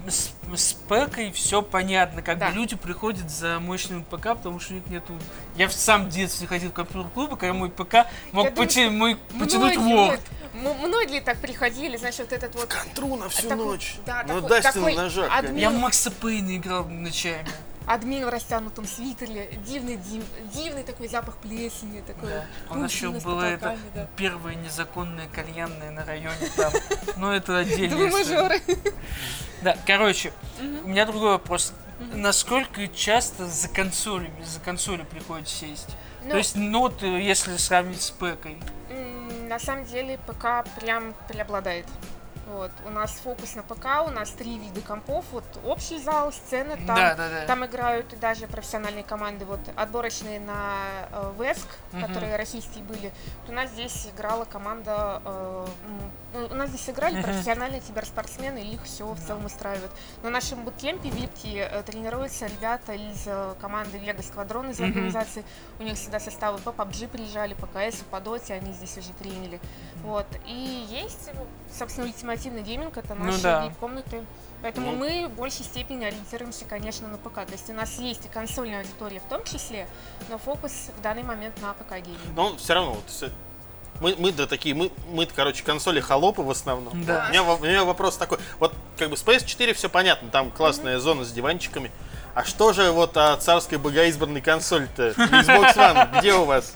[0.08, 2.50] с, с ПЭКой все понятно, как Да.
[2.50, 5.14] бы люди приходят за мощным ПК, потому что у них нету...
[5.56, 8.84] Я в сам детстве ходил в компьютер клуб, когда мой ПК мог Я думаю, поти-
[8.86, 10.20] что мой- потянуть Word.
[10.54, 12.74] многие так приходили, знаешь, вот этот вот...
[12.74, 13.96] Контру на всю такой- ночь.
[14.06, 15.30] да, Ну, такой- дашь ты такой на ножах.
[15.32, 15.58] админ.
[15.58, 17.48] Я в Макса Пейна играл ночами.
[17.94, 22.30] Админ в растянутом свитере, дивный, див- дивный такой запах плесени, такой
[22.70, 24.08] У нас еще была это да.
[24.16, 26.72] первая незаконная кальянная на районе там.
[27.18, 28.42] Но это отдельная Две история.
[28.42, 28.62] мажоры.
[29.62, 30.34] Да, короче,
[30.84, 31.74] у меня другой вопрос.
[32.14, 35.90] Насколько часто за консолями, за консоли приходится сесть?
[36.24, 38.58] Ну, То есть, ну вот, э, если сравнить с ПЭКой.
[39.48, 41.86] на самом деле ПК прям преобладает.
[42.52, 42.72] Вот.
[42.86, 45.24] У нас фокус на ПК, у нас три вида компов.
[45.32, 47.46] Вот общий зал, сцена, там, Да, да, да.
[47.46, 49.46] там играют и даже профессиональные команды.
[49.46, 50.76] Вот отборочные на
[51.12, 52.02] э, ВЭСК, Мгм.
[52.08, 53.14] которые российские были.
[53.42, 55.66] Вот у нас здесь играла команда, э,
[56.52, 57.24] у нас здесь играли Мгм.
[57.24, 59.92] профессиональные киберспортсмены, и их все в целом устраивает.
[60.24, 64.90] На нашем буткемпе випки э, тренируются ребята из э, команды Лего Сквадрон из Мгм.
[64.90, 65.46] организации.
[65.80, 69.60] У них всегда составы по PUBG приезжали, по КС, по Доте, они здесь уже тренили.
[70.04, 70.26] Вот.
[70.46, 71.30] И есть,
[71.78, 73.66] собственно, ультимативный гейминг, это Ну наши да.
[73.66, 74.24] VIP-комнаты.
[74.62, 74.98] Поэтому Ну.
[74.98, 77.46] мы в большей степени ориентируемся, конечно, на ПК.
[77.46, 79.88] То есть у нас есть и консольная аудитория в том числе,
[80.30, 82.36] но фокус в данный момент на ПК гейминг.
[82.36, 83.32] Но все равно, вот,
[84.02, 87.04] мы, мы да такие, мы, мы короче, консоли холопы в основном.
[87.06, 87.26] Да.
[87.28, 88.40] У меня, у меня вопрос такой.
[88.60, 91.92] Вот как бы с PS4 все понятно, там классная зона с диванчиками.
[92.34, 95.10] А что же вот а, царской богоизбранной консоль-то?
[95.10, 96.76] Xbox One, где у вас?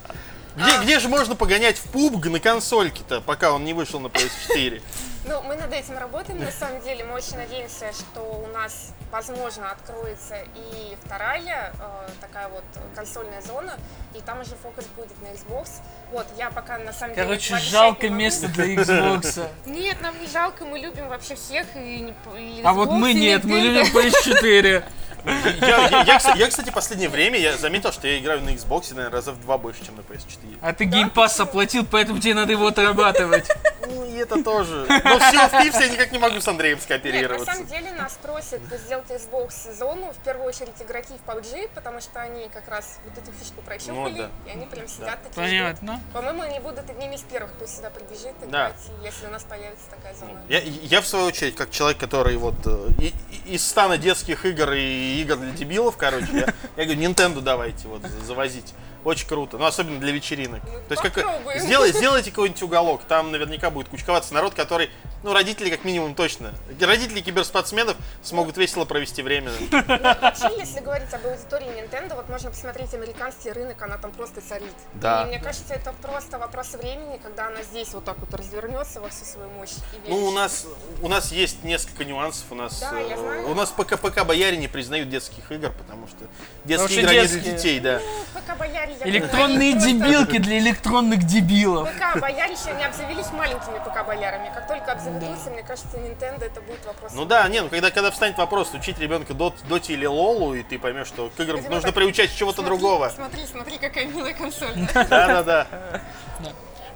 [0.56, 4.82] Где, где же можно погонять в PUBG на консольке-то, пока он не вышел на PS4?
[5.28, 7.04] Ну, мы над этим работаем, на самом деле.
[7.04, 12.64] Мы очень надеемся, что у нас, возможно, откроется и вторая э, такая вот
[12.96, 13.74] консольная зона,
[14.16, 15.70] и там уже фокус будет на Xbox.
[16.12, 17.26] Вот, я пока на самом деле...
[17.28, 19.50] Короче, жалко место для Xbox.
[19.66, 23.12] Нет, нам не жалко, мы любим вообще всех, и, не- и А вот Xbox, мы
[23.12, 24.84] и нет, мы любим PS4.
[25.26, 28.50] Я, я- я, кстати- я, кстати, в последнее время я заметил, что я играю на
[28.50, 30.58] Xbox, наверное, раза в два больше, чем на PS4.
[30.62, 33.48] А ты геймпас оплатил, поэтому тебе надо его отрабатывать.
[33.88, 34.86] Ну, и это тоже.
[34.90, 37.46] Но в Sea of Thieves я никак не могу с Андреем Нет, на скооперироваться.
[37.46, 42.20] самом деле нас просят сделать Xbox зону, в первую очередь игроки в PUBG, потому что
[42.22, 44.30] они как раз вот эту фишку прощупали, Ну да.
[44.48, 45.80] и они прям сидят такие ждут.
[45.80, 46.02] Понятно.
[46.14, 48.70] По-моему, они будут одними из первых, кто сюда прибежит Да.
[48.70, 50.40] играть, если у нас появится такая зона.
[50.50, 53.14] Я, я, в свою очередь, как человек, который вот э, и-
[53.46, 58.02] из стана детских игр и игр для дебилов, короче, я, я говорю, Nintendo давайте вот
[58.02, 58.74] за- завозить.
[59.06, 60.62] Очень круто, ну особенно для вечеринок.
[60.64, 61.60] То есть как, попробуем.
[61.60, 64.90] сделай, сделайте какой-нибудь уголок, там наверняка будет кучковаться народ, который,
[65.24, 69.52] ну родители как минимум точно, родители киберспортсменов смогут весело провести время.
[69.72, 74.74] Вообще, если говорить об аудитории Nintendo, вот можно посмотреть американский рынок, она там просто царит.
[74.96, 75.24] Да.
[75.24, 79.10] И мне кажется, это просто вопрос времени, когда она здесь вот так вот развернется во
[79.10, 79.74] всю свою мощь.
[80.08, 80.66] Ну, у нас,
[81.02, 82.46] у нас есть несколько нюансов.
[82.50, 83.50] У нас, Да, я э, знаю.
[83.52, 86.26] у нас ПК, ПК бояре не признают детских игр, потому что
[86.64, 87.56] детские что игры не для детские.
[87.56, 88.00] детей, да.
[88.04, 91.90] Ну, пока бояре, Электронные дебилки для электронных дебилов.
[91.90, 94.52] ПК боярище не обзавелись маленькими ПК боярами.
[94.54, 97.12] Как только обзаведутся, мне кажется, Nintendo это будет вопрос.
[97.14, 100.64] Ну да, не, ну когда, когда встанет вопрос учить ребенка дот, доте или лолу, и
[100.64, 101.94] ты поймешь, что к играм нужно так.
[101.94, 103.10] приучать с чего-то Смотри, другого.
[103.10, 104.74] Смотри, смотри, какая милая консоль.
[104.94, 105.68] Да-да-да.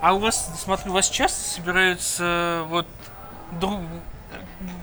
[0.02, 2.88] А у вас, смотрю, у вас часто собираются вот
[3.60, 3.86] дру-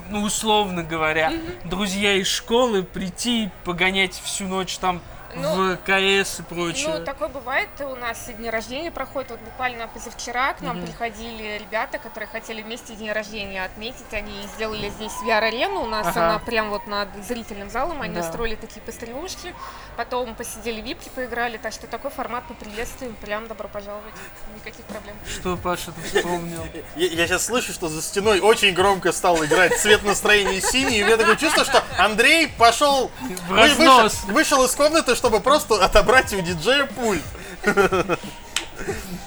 [0.08, 1.32] ну, условно говоря,
[1.64, 5.00] друзья из школы прийти, погонять всю ночь там
[5.36, 6.88] Ну, в КС и прочее.
[6.98, 7.68] Ну, такое бывает.
[7.80, 9.30] У нас и дни рождения проходят.
[9.30, 14.12] Вот буквально позавчера к нам приходили ребята, которые хотели вместе день рождения отметить.
[14.12, 15.82] Они сделали здесь VR-арену.
[15.82, 16.28] У нас Ага.
[16.28, 18.02] она прям вот над зрительным залом.
[18.02, 18.20] Они Да.
[18.20, 19.54] устроили такие пострелушки.
[19.96, 21.56] Потом посидели випки, поиграли.
[21.58, 23.14] Так что такой формат мы приветствуем.
[23.16, 24.14] Прям добро пожаловать.
[24.56, 25.16] Никаких проблем.
[25.28, 26.66] Что, Паша, ты вспомнил?
[26.96, 31.06] Я, сейчас слышу, что за стеной очень громко стал играть цвет настроения синий, и у
[31.06, 33.10] меня такое чувство, что Андрей пошел,
[33.48, 34.24] вышел, разнос.
[34.24, 37.24] вышел из комнаты, чтобы просто отобрать у диджея пульт.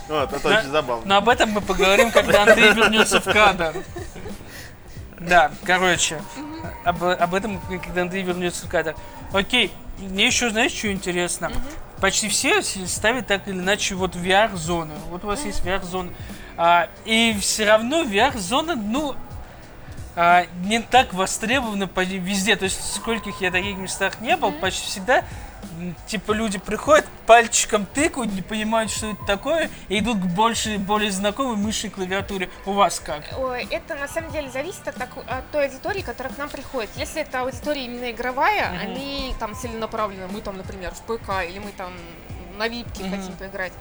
[0.08, 1.06] Вот, это очень забавно.
[1.08, 3.74] Но об этом мы поговорим, когда Андрей вернется в кадр.
[5.20, 6.22] Да, короче,
[6.84, 8.96] об, об этом, когда Андрей вернется в кадр.
[9.34, 11.52] Окей, мне еще, знаешь, что интересно?
[12.00, 14.94] Почти все ставят так или иначе вот VR-зоны.
[15.10, 16.12] Вот у вас есть VR-зона.
[16.58, 19.16] А, и все равно VR-зона, ну,
[20.16, 22.56] а, не так востребована по- везде.
[22.56, 25.24] То есть, в скольких я таких местах не был, почти всегда
[26.08, 31.12] типа люди приходят, пальчиком тыкают, не понимают, что это такое, и идут к больше, более
[31.12, 32.50] знакомой мыши и клавиатуре.
[32.66, 33.24] У вас как?
[33.38, 36.90] Ой, Это на самом деле зависит от, таку- от той аудитории, которая к нам приходит.
[36.96, 38.80] Если это аудитория именно игровая, Мгм.
[38.82, 41.92] они там целенаправленно, мы там, например, в ПК, или мы там
[42.58, 43.12] на випке Мгм.
[43.18, 43.74] хотим поиграть.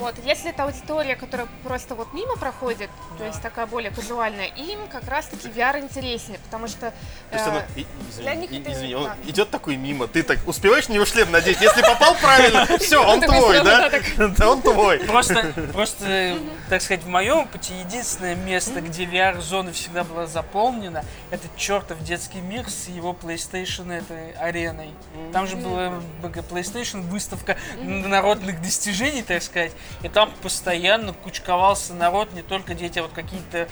[0.00, 0.14] Вот.
[0.24, 5.06] Если это аудитория, которая просто вот мимо проходит, то есть такая более казуальная, им как
[5.08, 6.92] раз-таки VR интереснее, потому что...
[7.30, 7.86] То есть э, оно- и-
[8.22, 9.16] для извини, них и- это извини, не он так.
[9.26, 11.60] идет такой мимо, ты так успеваешь на него шлем надеть?
[11.60, 13.90] Если попал правильно, все, он твой, да?
[13.90, 15.00] да, Да, он твой.
[15.00, 16.38] Просто, просто,
[16.70, 22.40] так сказать, в моем опыте единственное место, где VR-зона всегда была заполнена, это чертов детский
[22.40, 24.90] мир с его PlayStation этой ареной.
[25.34, 29.72] Там же была PlayStation выставка народных достижений, так сказать,
[30.02, 33.68] и там постоянно кучковался народ, не только дети, а вот какие-то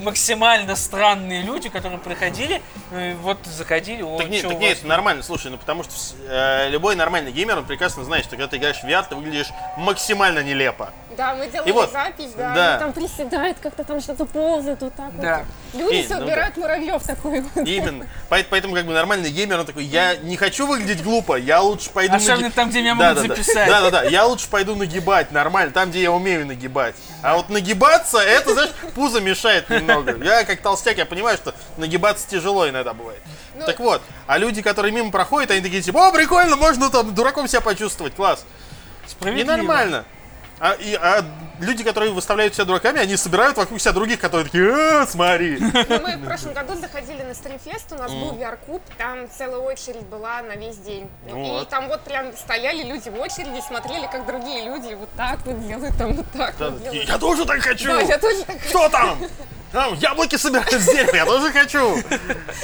[0.00, 5.22] максимально странные люди, которые приходили, э, вот заходили, о, Так нет, так нет, это нормально,
[5.22, 5.92] слушай, ну потому что
[6.28, 9.50] э, любой нормальный геймер, он прекрасно знает, что когда ты играешь в VR, ты выглядишь
[9.76, 10.90] максимально нелепо.
[11.16, 12.70] Да, мы делали И вот, запись, да, да.
[12.70, 15.38] они там приседают, как-то там что-то ползают, вот так Да.
[15.38, 15.46] вот.
[15.72, 16.18] Люди И, ну да.
[16.18, 17.66] собирают муравьев такой вот.
[17.66, 18.06] Именно.
[18.28, 21.88] Поэт- Поэтому как бы нормальный геймер, он такой, я не хочу выглядеть глупо, я лучше
[21.90, 23.34] пойду Особенно наги- там, где меня Да, могут да, да.
[23.34, 23.68] записать.
[23.68, 24.02] Да, да, да.
[24.04, 26.94] Я лучше пойду нагибать нормально, там, где я умею нагибать.
[27.22, 30.22] А вот нагибаться, это, знаешь, пузо мешает немного.
[30.22, 33.20] Я как толстяк, я понимаю, что нагибаться тяжело иногда бывает.
[33.54, 37.14] Ну, Так вот, а люди, которые мимо проходят, они такие типа, о, прикольно, можно там
[37.14, 38.44] дураком себя почувствовать, класс.
[39.06, 39.52] Справедливо.
[39.52, 40.04] Ненормально.
[40.64, 41.24] А, и, а
[41.58, 45.58] люди, которые выставляют себя дураками, они собирают вокруг себя других, которые такие, «А, смотри.
[45.58, 50.06] Ну, мы в прошлом году заходили на стримфест, у нас был VR-куб, там целая очередь
[50.06, 51.10] была на весь день.
[51.26, 51.68] И Вот.
[51.68, 55.98] там вот прям стояли люди в очереди, смотрели, как другие люди вот так вот делают,
[55.98, 57.08] там вот так Да, вот делают.
[57.08, 57.88] Я тоже так хочу.
[57.88, 59.18] Да, я тоже так Что там?
[59.72, 61.96] Там яблоки собирают с дерева, я тоже хочу.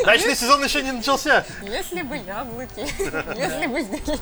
[0.05, 1.45] Дачный сезон еще не начался.
[1.63, 2.87] Если бы яблоки,
[3.37, 4.21] если бы здесь.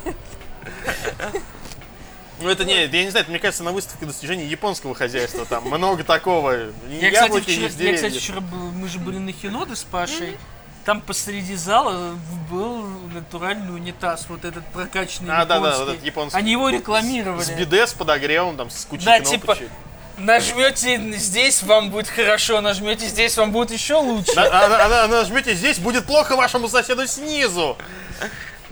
[2.41, 5.65] Ну это не, я не знаю, это, мне кажется, на выставке достижений японского хозяйства там
[5.69, 6.55] много такого.
[6.91, 10.37] Я, кстати, вчера, я, кстати, вчера был, мы же были на Хиноде с Пашей.
[10.85, 12.15] Там посреди зала
[12.49, 15.85] был натуральный унитаз, вот этот прокачанный А, да, да, японский.
[15.85, 16.39] вот этот японский.
[16.39, 17.43] Они его рекламировали.
[17.43, 19.65] С биде, с подогревом, там, с кучей Да, кнопочек.
[19.65, 19.73] типа,
[20.19, 24.31] нажмете здесь, вам будет хорошо, нажмете здесь, вам будет еще лучше.
[24.37, 27.77] А- а- а- нажмете здесь, будет плохо вашему соседу снизу.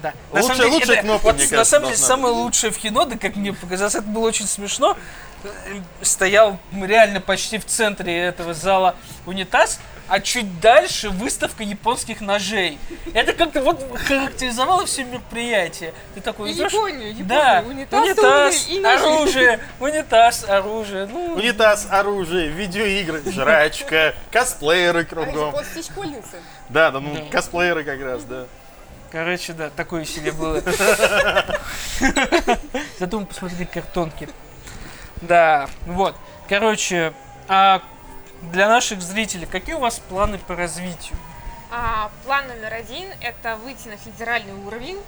[0.04, 0.12] Да.
[0.40, 3.52] Лучше- лучшая кнопка, вот мне на кажется, самом деле, самое лучшее в Хиноде, как мне
[3.54, 4.96] показалось, это было очень смешно.
[6.02, 12.78] Стоял реально почти в центре этого зала унитаз, а чуть дальше выставка японских ножей.
[13.14, 15.94] Это как-то вот характеризовало все мероприятие.
[16.14, 16.70] Ты такой идешь...
[16.72, 19.04] Японию, Японию, Да, унитаз, унитаз, и ножи.
[19.04, 21.06] оружие, унитаз, оружие.
[21.06, 25.52] Ну, Унитаз, оружие, видеоигры, жрачка, косплееры А кругом.
[25.52, 26.40] постичкольницы.
[26.68, 28.46] Да, да, ну, косплееры как раз, да.
[29.14, 30.60] Короче, да, такое себе было.
[32.98, 34.28] Зато мы посмотрели картонки.
[35.22, 36.16] Да, вот.
[36.48, 37.12] Короче,
[37.46, 37.80] а
[38.42, 41.16] для наших зрителей, какие у вас планы по развитию?
[41.70, 44.98] А, план номер один– это выйти на федеральный уровень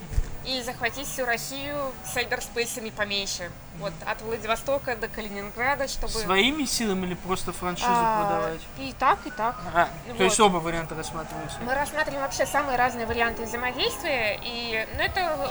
[0.47, 3.51] и захватить всю Россию сайберспейсами поменьше.
[3.79, 6.13] Вот от Владивостока до Калининграда, чтобы...
[6.13, 8.61] Своими силами или просто франшизу а, продавать?
[8.79, 9.57] И так, и так.
[9.75, 10.21] А, то вот.
[10.21, 11.59] есть оба варианта рассматриваются.
[11.63, 15.51] Мы рассматриваем вообще самые разные варианты взаимодействия, и ну, это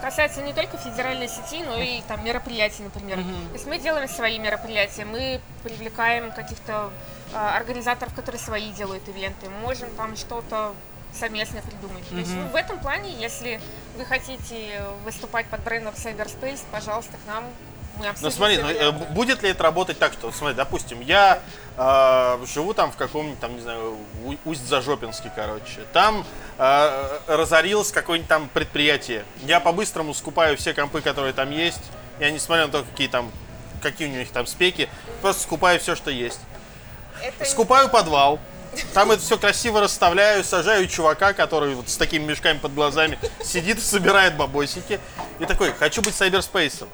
[0.00, 3.18] касается не только федеральной сети, но и там мероприятий, например.
[3.18, 3.48] Мгм.
[3.48, 6.90] То есть мы делаем свои мероприятия, мы привлекаем каких-то
[7.32, 10.74] а, организаторов, которые свои делают ивенты, можем там что-то
[11.18, 12.08] совместно придумать.
[12.08, 13.60] То есть ну, в этом плане, если
[13.96, 17.44] вы хотите выступать под брендом Cyberspace, пожалуйста, к нам.
[18.22, 21.40] Ну смотри, ну, э, будет ли это работать так, что, смотри, допустим, я
[21.76, 23.98] э, живу там в каком-нибудь, там, не знаю,
[24.46, 25.80] Усть-Зажопинске, короче.
[25.92, 26.24] Там
[26.56, 29.24] э, разорилось какое-нибудь там предприятие.
[29.42, 31.82] Я по-быстрому скупаю все компы, которые там есть.
[32.20, 33.30] Я несмотря на то, какие там,
[33.82, 34.88] какие у них там спеки,
[35.20, 36.40] просто скупаю все, что есть.
[37.22, 38.38] Это не- Скупаю подвал.
[38.94, 43.78] Там это все красиво расставляю, сажаю чувака, который вот с такими мешками под глазами сидит
[43.78, 45.00] и собирает бабосики.
[45.38, 46.88] И такой, хочу быть сайберспейсом.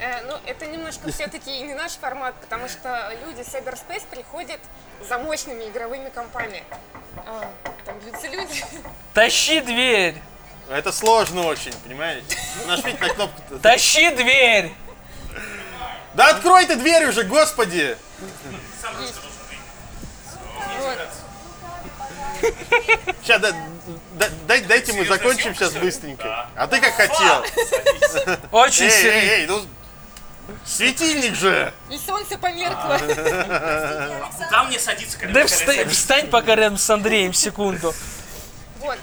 [0.00, 4.60] Э, ну, это немножко все-таки не наш формат, потому что люди с Cyberspace приходят
[5.06, 6.62] за мощными игровыми компами.
[7.26, 7.52] А,
[7.84, 8.64] там бьются люди.
[9.12, 10.16] Тащи дверь!
[10.70, 12.36] Это сложно очень, понимаете?
[12.66, 13.58] Нажмите на кнопку.
[13.58, 14.72] Тащи дверь!
[16.14, 17.96] Да открой ты дверь уже, господи!
[20.78, 20.98] Вот.
[23.22, 23.52] Сейчас, да-
[24.18, 26.46] да- дай- дайте мы закончим сейчас быстренько.
[26.56, 27.44] А ты как хотел.
[28.52, 29.18] Очень серьезно.
[29.18, 29.62] эй, эй, ну...
[30.64, 31.72] Светильник же!
[31.90, 32.98] И солнце померкло.
[34.50, 37.94] Там мне садится, когда Да вста- встань пока рядом с Андреем секунду.
[38.80, 38.98] Вот.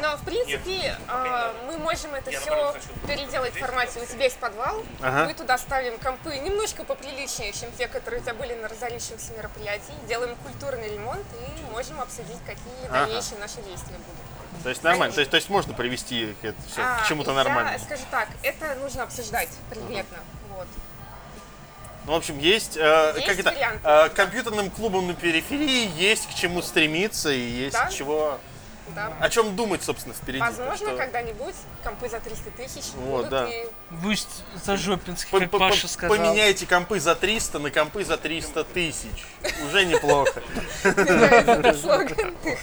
[0.00, 2.74] Но, в принципе, а, мы можем это все
[3.06, 4.00] переделать в формате.
[4.02, 5.26] У тебя есть подвал, Ага.
[5.26, 9.92] мы туда ставим компы немножко поприличнее, чем те, которые у тебя были на разорившихся мероприятий.
[10.08, 13.04] Делаем культурный ремонт и можем обсудить, какие Ага.
[13.06, 14.62] дальнейшие наши действия будут.
[14.62, 17.36] То есть нормально, то есть, то есть можно привести это все А, к чему-то я
[17.36, 17.78] нормальному.
[17.78, 20.16] скажу так, это нужно обсуждать предметно.
[20.56, 20.66] Вот.
[22.06, 26.34] Ну, в общем, есть, э, Есть как это, э, компьютерным клубом на периферии есть к
[26.34, 27.90] чему стремиться и есть Да.
[27.90, 28.40] чего,
[28.94, 29.12] Да.
[29.20, 30.40] о чем думать, собственно, впереди.
[30.40, 33.48] Возможно, что когда-нибудь компы за 300 тысяч Вот, будут да.
[33.48, 33.66] и
[34.02, 36.16] Пусть Зажопинский, по- как по- Паша сказал.
[36.16, 39.26] Поменяйте компы за 300 на компы за 300 тысяч.
[39.66, 40.42] Уже неплохо.
[41.80, 42.34] Слоган.
[42.42, 42.58] Ты.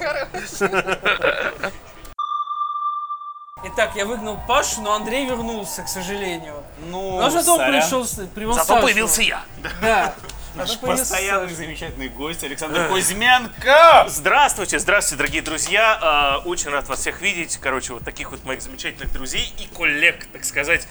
[3.67, 6.63] Итак, я выгнал Пашу, но Андрей вернулся, к сожалению.
[6.87, 7.81] Ну, Но зато он сорян.
[7.81, 8.81] пришел, привел Зато Сашу.
[8.83, 9.43] появился я.
[9.81, 10.13] Да.
[10.55, 14.05] Наш постоянный замечательный гость Александр Кузьменко.
[14.07, 15.99] Здравствуйте, здравствуйте, дорогие друзья.
[16.01, 17.57] А, Очень рад вас всех видеть.
[17.57, 20.87] Короче, вот таких вот моих замечательных друзей и коллег, так сказать,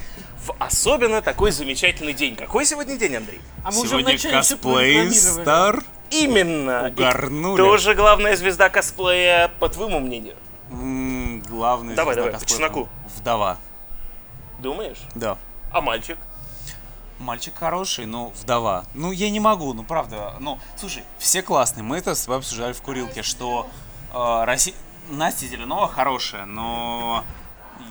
[0.47, 2.37] в особенно такой замечательный день.
[2.37, 3.41] Какой сегодня день, Андрей?
[3.65, 5.83] А мы уже Сегодня всё косплей стар.
[6.11, 6.89] Именно.
[6.89, 7.55] И Угорнули.
[7.55, 10.37] Кто же главная звезда косплея, по твоему мнению?
[10.71, 12.69] М, Главный Давай, звезда давай, по косплея.
[12.69, 12.89] чесноку.
[13.17, 13.57] Вдова.
[14.59, 14.99] Думаешь?
[15.15, 15.39] Да.
[15.73, 16.19] А мальчик?
[17.19, 18.85] Мальчик хороший, но вдова.
[18.95, 20.35] Ну, я не могу, ну, правда.
[20.41, 21.85] Ну, слушай, все классные.
[21.85, 23.69] Мы это с тобой обсуждали в курилке, что
[24.13, 24.75] э, Росси-
[25.09, 27.25] Настя Зеленова хорошая, но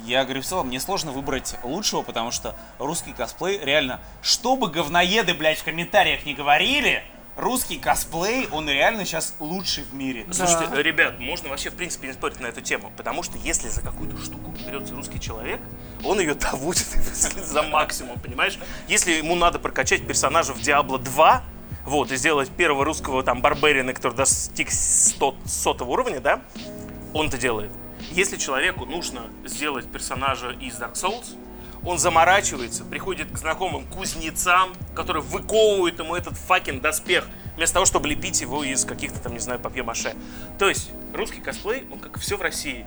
[0.05, 4.67] Я говорю, в целом, мне сложно выбрать лучшего, потому что русский косплей реально, что бы
[4.67, 7.03] говноеды, блядь, в комментариях не говорили,
[7.35, 10.25] русский косплей, он реально сейчас лучший в мире.
[10.31, 13.81] Слушайте, ребят, можно вообще в принципе не спорить на эту тему, потому что если за
[13.81, 15.59] какую-то штуку берется русский человек,
[16.03, 18.57] он ее доводит за максимум, понимаешь?
[18.87, 21.43] Если ему надо прокачать персонажа в Diablo 2,
[21.85, 26.41] вот, и сделать первого русского там барберина, который достиг 100, сотого уровня, да,
[27.13, 27.71] он это делает.
[28.11, 31.35] Если человеку нужно сделать персонажа из Dark Souls,
[31.85, 38.07] он заморачивается, приходит к знакомым кузнецам, которые выковывают ему этот факин доспех, вместо того, чтобы
[38.07, 40.15] лепить его из каких-то там, не знаю, папье-маше.
[40.57, 42.85] То есть русский косплей, он как все в России,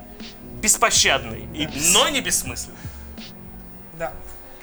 [0.61, 2.79] беспощадный, и, но не бессмысленный.
[3.99, 4.13] Да.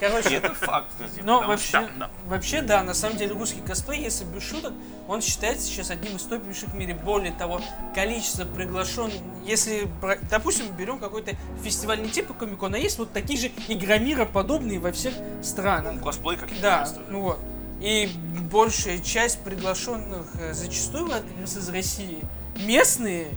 [0.08, 1.24] Короче, Это факт, кстати.
[1.24, 4.72] но что- вообще, да, вообще, да, на самом деле русский косплей, если без шуток,
[5.08, 6.94] он считается сейчас одним из топовейших в мире.
[6.94, 7.60] Более того,
[7.94, 9.88] количество приглашенных, если,
[10.30, 11.32] допустим, берем какой-то
[11.62, 16.02] фестиваль не типа Комикона, а есть вот такие же игромира подобные во всех странах.
[16.02, 17.38] Косплей каких-то Да, ну вот.
[17.80, 18.10] И
[18.50, 21.10] большая часть приглашенных э, зачастую
[21.42, 22.20] из России
[22.56, 23.28] местные,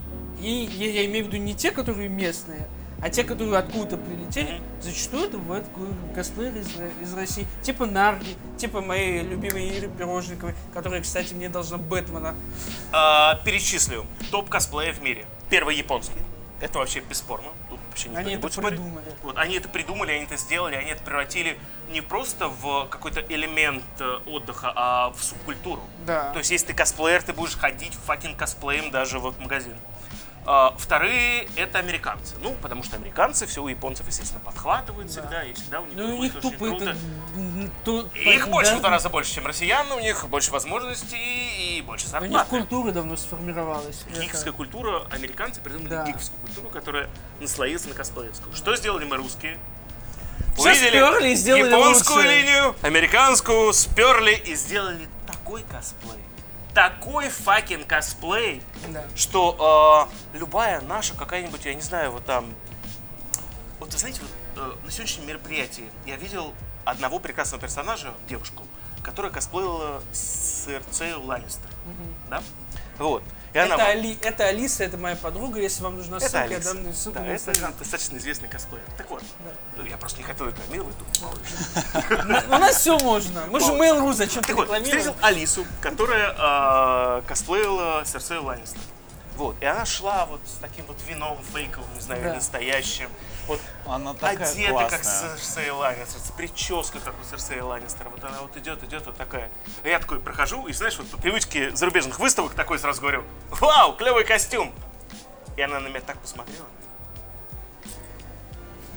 [0.41, 2.67] и я, я имею в виду не те, которые местные,
[3.01, 6.69] а те, которые откуда-то прилетели, зачастую это бывают ко- косплееры из,
[7.01, 7.45] из России.
[7.61, 12.35] Типа Нарги, типа моей любимой Иры Пирожниковой, которая, кстати, мне должна Бэтмена.
[12.91, 14.05] А, перечислю.
[14.31, 15.25] Топ косплея в мире.
[15.49, 16.19] Первый японский.
[16.59, 17.49] Это вообще бесспорно.
[17.69, 18.79] Тут вообще никто Они не это будет спорить.
[18.79, 19.05] придумали.
[19.21, 21.59] Вот, они это придумали, они это сделали, они это превратили
[21.91, 25.81] не просто в какой-то элемент э, отдыха, а в субкультуру.
[26.07, 26.31] Да.
[26.31, 29.75] То есть, если ты косплеер, ты будешь ходить факин косплеем даже вот в магазин.
[30.49, 32.35] А, вторые это американцы.
[32.41, 36.17] Ну, потому что американцы все у японцев, естественно, подхватывают всегда, и всегда у них Ну,
[36.17, 36.83] у них тупо круто.
[36.85, 36.97] это...
[37.35, 41.17] м, ту- Их да, больше в два раза больше, чем россиян, у них больше возможностей
[41.77, 42.49] и больше У них зарплаты.
[42.49, 44.05] культура давно сформировалась.
[44.09, 46.05] Это- Гиковская культура, американцы придумали Да.
[46.05, 47.09] гиковскую культуру, которая
[47.41, 48.55] наслоилась на косплеевскую.
[48.55, 49.59] Что сделали мы русские?
[50.55, 52.29] Всё сперли и сделали японскую лучше.
[52.31, 56.23] линию, американскую, сперли и сделали такой косплей.
[56.77, 59.03] Такой факин косплей, Да.
[59.15, 62.53] что э, любая наша какая-нибудь, я не знаю, вот там...
[63.79, 64.29] Вот вы знаете, вот,
[64.63, 66.53] э, на сегодняшнем мероприятии я видел
[66.85, 68.61] одного прекрасного персонажа, девушку,
[69.01, 71.71] которая косплеила Серцею Ланнистер.
[72.29, 72.43] Да?
[72.99, 73.23] Вот.
[73.53, 75.59] И она Это, вот- Али, это Алиса, это моя подруга.
[75.59, 77.73] Если вам нужна это ссылка, я дам ссылку Да, на это Инстаграм.
[77.79, 78.83] достаточно известный косплеер.
[78.97, 79.23] Так вот,
[79.77, 82.45] ну, я просто не хотел рекламировать ли.
[82.47, 83.45] У нас все можно.
[83.47, 88.79] Мы же Mail.ru зачем Так вот, встретил Алису, которая э, косплеила Серсею Ланнистер.
[89.37, 92.33] Вот, и она шла вот с таким вот вином фейковым, не знаю, Да.
[92.35, 93.07] настоящим.
[93.47, 95.37] Вот Она такая одета, как классная.
[95.37, 98.09] Серсея Ланнистер, с прической, как у Серсея Ланнистера.
[98.09, 99.49] Вот она вот идет, идет вот такая.
[99.83, 103.95] А я такой прохожу, и знаешь, вот по привычке зарубежных выставок такой сразу говорю, вау,
[103.95, 104.73] клевый костюм.
[105.55, 106.67] И она на меня так посмотрела,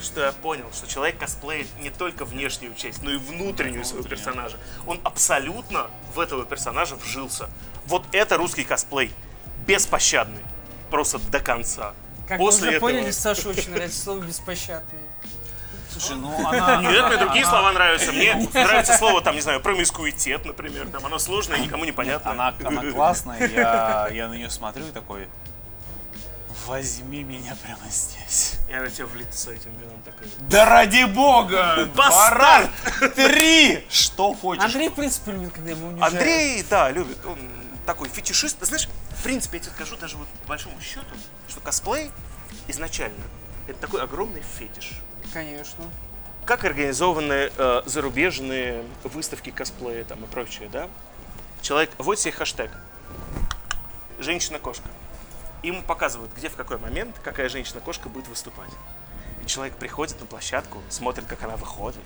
[0.01, 4.59] что я понял, что человек косплеит не только внешнюю часть, но и внутреннюю своего персонажа.
[4.87, 7.49] Он абсолютно в этого персонажа вжился.
[7.87, 9.13] Вот это русский косплей.
[9.67, 10.43] Беспощадный.
[10.91, 11.95] Просто до конца.
[12.31, 12.91] Как После вы уже этого...
[12.91, 15.01] поняли, Саша очень нравится слово «беспощадный».
[15.91, 16.77] Слушай, ну она...
[16.81, 18.13] Нет, мне другие слова нравятся.
[18.13, 20.87] Мне нравится слово, там, не знаю, промискуитет, например.
[20.91, 22.31] Там оно сложное, никому не понятно.
[22.31, 25.27] Она, она классная, я, я на нее смотрю и такой,
[26.69, 28.61] возьми меня прямо здесь.
[28.69, 30.29] Я на тебя влит с этим вином такой.
[30.49, 31.89] Да ради бога!
[31.97, 32.71] Бастард!
[33.17, 33.85] Три!
[33.91, 34.63] Что хочешь?
[34.63, 36.15] Андрей, в принципе, любит, когда его унижают.
[36.15, 37.19] Андрей, да, любит.
[37.27, 37.39] Он
[37.91, 38.65] такой фетишист.
[38.65, 38.89] Знаешь,
[39.19, 41.13] в принципе, я тебе скажу, даже вот по большому счету,
[41.49, 42.13] что косплей
[42.69, 43.25] изначально
[43.67, 44.93] это такой огромный фетиш.
[45.33, 45.85] Конечно.
[46.45, 50.89] Как организованы э, зарубежные выставки косплея там и прочее, да?
[51.63, 52.71] Человек, вот себе хэштег.
[54.21, 54.89] Женщина-кошка.
[55.65, 58.71] Ему показывают, где в какой момент какая женщина-кошка будет выступать.
[59.43, 62.03] И человек приходит на площадку, смотрит, как она выходит,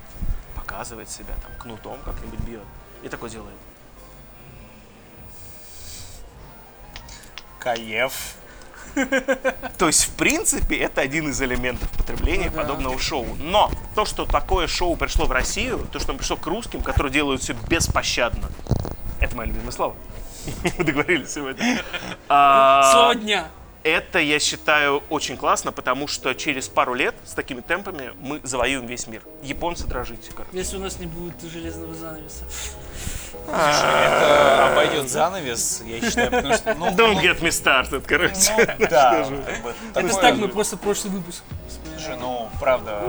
[0.56, 2.64] показывает себя, там, кнутом как-нибудь бьет.
[3.02, 3.54] И такой делает.
[7.64, 8.34] Каев.
[9.78, 12.62] То есть, в принципе, это один из элементов потребления Ну да.
[12.62, 13.26] подобного шоу.
[13.40, 17.12] Но то, что такое шоу пришло в Россию, то, что он пришло к русским, которые
[17.12, 18.48] делают все беспощадно,
[19.20, 19.96] это мое любимое слово.
[20.78, 21.82] Мы договорились сегодня.
[22.28, 23.48] А, Слово дня.
[23.84, 28.86] Это, я считаю, очень классно, потому что через пару лет с такими темпами мы завоюем
[28.86, 29.20] весь мир.
[29.42, 30.56] Японцы дрожите, короче.
[30.56, 32.44] Если у нас не будет железного занавеса.
[33.46, 36.74] Это обойдет занавес, я считаю, потому что...
[36.74, 38.74] Ну, Don't ну, get me started, короче.
[38.78, 41.42] ну, да, как бы Это так мы просто прошлый выпуск
[42.04, 43.00] Слушай, ну, правда,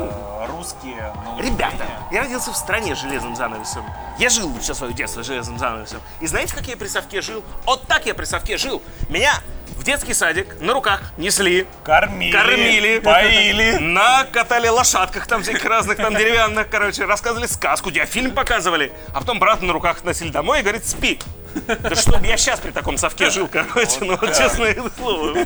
[0.49, 1.13] русские...
[1.23, 3.85] ну, Ребята, я родился в стране с железным занавесом.
[4.19, 6.01] Я жил все свое детство с железным занавесом.
[6.19, 7.43] И знаете, как я при совке жил?
[7.65, 8.81] Вот так я при совке жил.
[9.09, 9.41] Меня
[9.75, 12.31] в детский садик на руках несли, Кормили.
[12.31, 13.77] кормили, Поили.
[13.77, 19.39] накатали лошадках там всяких разных, там деревянных, короче, рассказывали сказку, тебе фильм показывали, а потом
[19.39, 21.19] брата на руках носили домой и говорит, спи.
[21.67, 25.37] Да чтоб я сейчас при таком совке жил, короче, ну вот честное слово.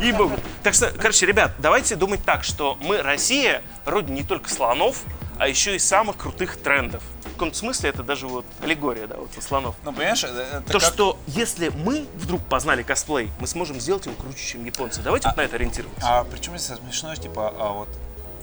[0.00, 0.36] Ей-богу.
[0.62, 4.96] Так что, короче, ребят, давайте думать так, что мы, Россия, родина не только слонов,
[5.42, 7.02] а еще и самых крутых трендов.
[7.24, 9.74] В каком-то смысле это даже вот аллегория, да, вот на слонов.
[9.82, 14.14] Ну, понимаешь, это То, как- что если мы вдруг познали косплей, мы сможем сделать его
[14.14, 15.00] круче, чем японцы.
[15.02, 16.06] Давайте вот на это ориентироваться.
[16.08, 17.88] А причем здесь смешно, типа, а вот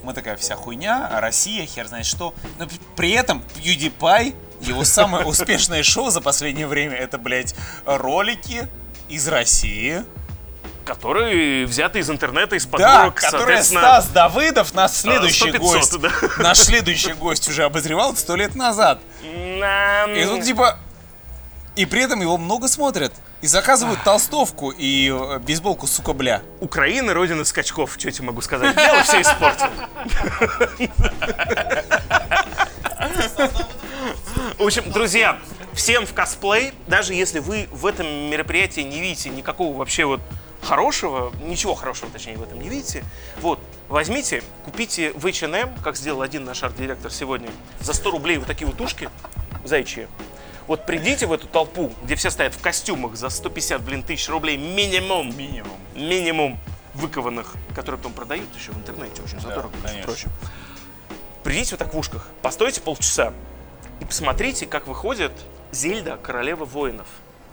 [0.03, 2.33] мы такая вся хуйня, а Россия, хер знает что.
[2.57, 8.67] Но при этом PewDiePie, его самое успешное шоу за последнее время, это, блядь, ролики
[9.07, 10.03] из России.
[10.93, 13.81] Которые взяты из интернета, из Да, подборок, которые соответственно...
[13.81, 15.99] Стас Давыдов, наш следующий 100-500, гость.
[15.99, 16.09] да.
[16.43, 18.99] Наш следующий гость уже обозревал сто лет назад.
[19.23, 20.79] на- И тут, типа,
[21.75, 23.13] и при этом его много смотрят.
[23.41, 26.41] И заказывают толстовку и э, бейсболку, сука, бля.
[26.59, 28.75] Украина родина скачков, что я тебе могу сказать.
[28.75, 29.67] Дело все испортил.
[34.57, 35.37] В общем, друзья,
[35.73, 40.19] всем в косплей, даже если вы в этом мероприятии не видите никакого вообще вот
[40.61, 43.03] хорошего, ничего хорошего, точнее, в этом не видите,
[43.41, 47.49] вот, возьмите, купите в H&M, как сделал один наш арт-директор сегодня,
[47.79, 49.09] за 100 рублей вот такие вот ушки
[49.63, 50.07] зайчьи.
[50.67, 54.55] Вот придите в эту толпу, где все стоят в костюмах за 150, блин, тысяч рублей
[54.55, 55.35] минимум.
[55.35, 55.77] Минимум.
[55.95, 56.59] Минимум
[56.93, 60.03] выкованных, которые потом продают еще в интернете очень задорого, между конечно.
[60.03, 60.29] прочим.
[61.43, 63.33] Придите вот так в ушках, постойте полчаса
[63.99, 65.31] и посмотрите, как выходит
[65.71, 67.07] Зельда, королева воинов.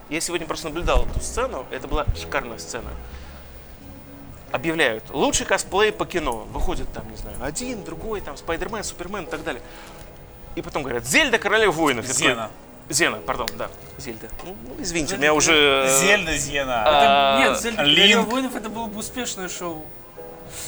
[0.09, 2.91] Я сегодня просто наблюдал эту сцену, это была шикарная сцена.
[4.53, 6.47] Объявляют, лучший косплей по кино.
[6.53, 9.63] Выходит там, не знаю, один, другой, там, Спайдермен, Супермен и так далее.
[10.55, 12.07] И потом говорят, Зельда, королева воинов.
[12.07, 12.51] Зена.
[12.89, 14.29] Зена, пардон, да, Зельда.
[14.45, 15.87] Ну, ну, извините, меня уже...
[15.89, 16.85] э, Зельда Зена.
[16.87, 17.97] а, Нет, Зельда Линк.
[17.97, 19.85] Королева воинов это было бы успешное шоу.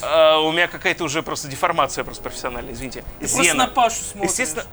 [0.03, 3.05] а, у меня какая-то уже просто деформация просто профессиональная, извините.
[3.20, 4.30] Ты просто на Пашу смотришь.
[4.32, 4.64] Естественно.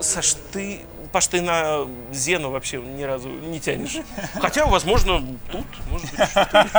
[0.00, 3.98] Саш, ты, Паш, ты на Зену вообще ни разу не тянешь.
[4.40, 6.70] Хотя, возможно, тут, может быть, что-то.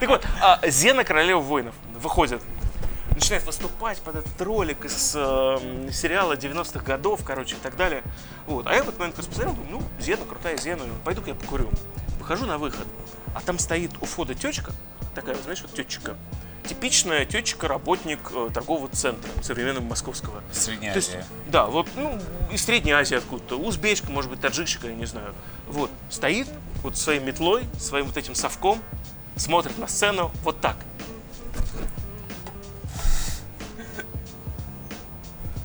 [0.00, 2.40] Так вот, а, Зена Королева воинов выходит.
[3.10, 8.02] Начинает выступать под этот ролик из э, сериала 90-х годов, короче, и так далее.
[8.46, 8.66] Вот.
[8.66, 11.68] А я в этот момент посмотрел, думаю, ну, Зена, крутая Зена, пойду-ка я покурю.
[12.20, 12.86] Выхожу на выход,
[13.34, 14.70] а там стоит у входа течка,
[15.16, 16.16] такая, вот, знаешь, вот тетчика.
[16.68, 20.42] Типичная тетчика, работник э, торгового центра современного московского.
[20.52, 21.26] Средняя То есть, Азия.
[21.46, 22.20] да, вот, ну,
[22.52, 25.34] из Средней Азии откуда-то, узбечка, может быть, таджикшка, я не знаю.
[25.66, 26.46] Вот, стоит
[26.82, 28.82] вот своей метлой, своим вот этим совком,
[29.36, 30.76] смотрит на сцену вот так.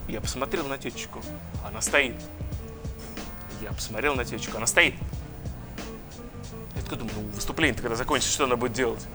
[0.08, 1.22] Я посмотрел на тетечку,
[1.68, 2.16] она стоит.
[3.62, 4.96] Я посмотрел на тетечку, она стоит.
[6.78, 9.06] Я такой думаю, ну, выступление-то когда закончится, что она будет делать?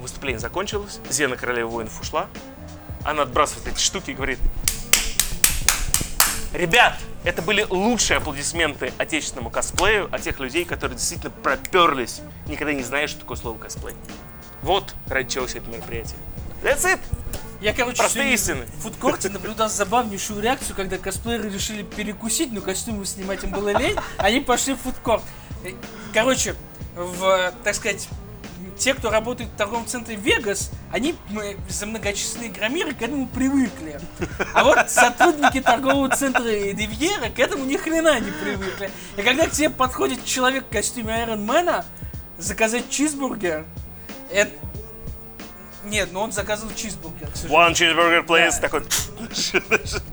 [0.00, 2.28] Выступление закончилось, Зена Королева воинов ушла,
[3.04, 4.38] она отбрасывает эти штуки и говорит,
[6.52, 12.82] Ребят, это были лучшие аплодисменты отечественному косплею от тех людей, которые действительно проперлись, никогда не
[12.82, 13.94] знаешь, что такое слово косплей.
[14.62, 16.16] Вот ради чего все это мероприятие.
[16.62, 17.00] That's it!
[17.60, 18.78] Я, короче, Простые сегодня истины.
[18.78, 23.96] в фудкорте наблюдал забавнейшую реакцию, когда косплееры решили перекусить, но костюмы снимать им было лень,
[24.16, 25.22] они пошли в фудкорт.
[25.64, 25.72] Э,
[26.14, 26.54] Короче,
[26.94, 28.08] в, так сказать,
[28.78, 34.00] те, кто работает в торговом центре Вегас, они м, за многочисленные громиры к этому привыкли.
[34.54, 38.90] А вот сотрудники торгового центра Ривьера к этому ни хрена не привыкли.
[39.16, 41.84] И когда к тебе подходит человек в костюме Айронмена
[42.38, 43.66] заказать чизбургер,
[44.30, 44.52] это...
[45.84, 47.28] Нет, но он заказывал чизбургер.
[47.30, 47.70] к сожалению.
[47.70, 48.52] One cheeseburger, please.
[48.56, 48.60] Да.
[48.60, 48.80] Такой.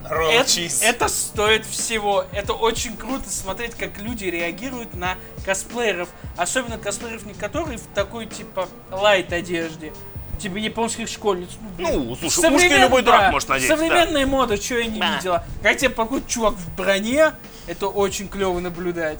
[0.09, 0.83] Roll Это, cheese.
[0.83, 2.25] это стоит всего.
[2.31, 6.09] Это очень круто смотреть, как люди реагируют на косплееров.
[6.37, 9.93] Особенно косплееров, не которые в такой, типа, лайт одежде.
[10.39, 11.49] Типа японских школьниц.
[11.77, 12.07] блин.
[12.09, 13.69] Ну, слушай, ушки Современ- любой дурак да, может надеть.
[13.69, 13.75] да.
[13.77, 15.15] Современная мода, что я не Да.
[15.15, 15.45] видела.
[15.63, 17.31] Как тебе подходит чувак в броне,
[17.67, 19.19] это очень клево наблюдать.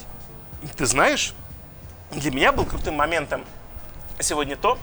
[0.76, 1.34] Ты знаешь,
[2.12, 3.46] для меня был крутым моментом
[4.20, 4.78] сегодня то,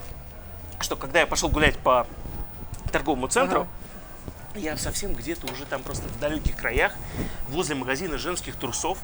[0.83, 2.07] что когда я пошел гулять по
[2.91, 3.67] торговому ценру,
[4.55, 6.93] я совсем где-то уже там просто в далеких краях,
[7.49, 8.99] возле магазина женских трусов,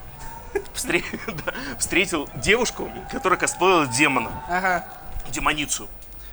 [1.78, 4.84] встретил девушку, которая косплеила демона, Ага.
[5.30, 5.88] демоницу.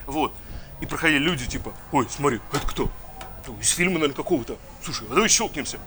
[0.05, 0.33] Вот.
[0.81, 2.89] И проходили люди типа, ой, смотри, это кто?
[3.47, 4.57] Ну, из фильма, наверное, какого-то.
[4.83, 5.77] Слушай, а давай щелкнемся.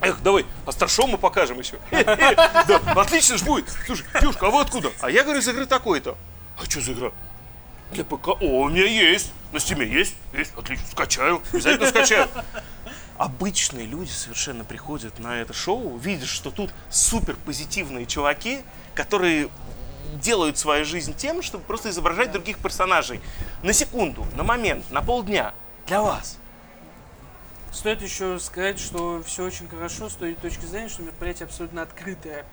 [0.00, 1.78] Эх, давай, а старшому мы покажем еще.
[1.90, 3.68] Да, отлично ж будет.
[3.86, 4.90] Слушай, девушка, а вы откуда?
[5.00, 6.16] А я говорю, из игры такой-то.
[6.60, 7.10] А что за игра?
[7.92, 8.28] Для ПК.
[8.28, 9.32] О, у меня есть.
[9.52, 10.14] На стиме есть?
[10.32, 10.52] Есть.
[10.56, 10.86] Отлично.
[10.90, 11.42] Скачаю.
[11.52, 12.28] Обязательно скачаю.
[13.18, 18.62] Обычные люди совершенно приходят на это шоу, видят, что тут супер позитивные чуваки,
[18.94, 19.48] которые
[20.14, 23.20] делают свою жизнь тем, чтобы просто изображать других персонажей.
[23.62, 25.54] На секунду, на момент, на полдня.
[25.86, 26.38] Для вас.
[27.72, 32.44] Стоит еще сказать, что все очень хорошо с той точки зрения, что мероприятие абсолютно открытое.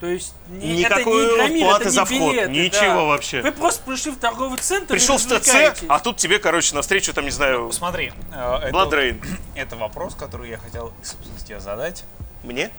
[0.00, 3.02] То есть не, это Никакой не игромир, платы это не за вход, билеты, ничего да.
[3.04, 3.40] вообще.
[3.40, 7.24] Вы просто пришли в торговый центр Пришел в ТЦ, а тут тебе, короче, навстречу, там,
[7.24, 9.16] не знаю, Смотри, э, это,
[9.54, 12.04] это вопрос, который я хотел, собственно, тебе задать.
[12.42, 12.70] Мне?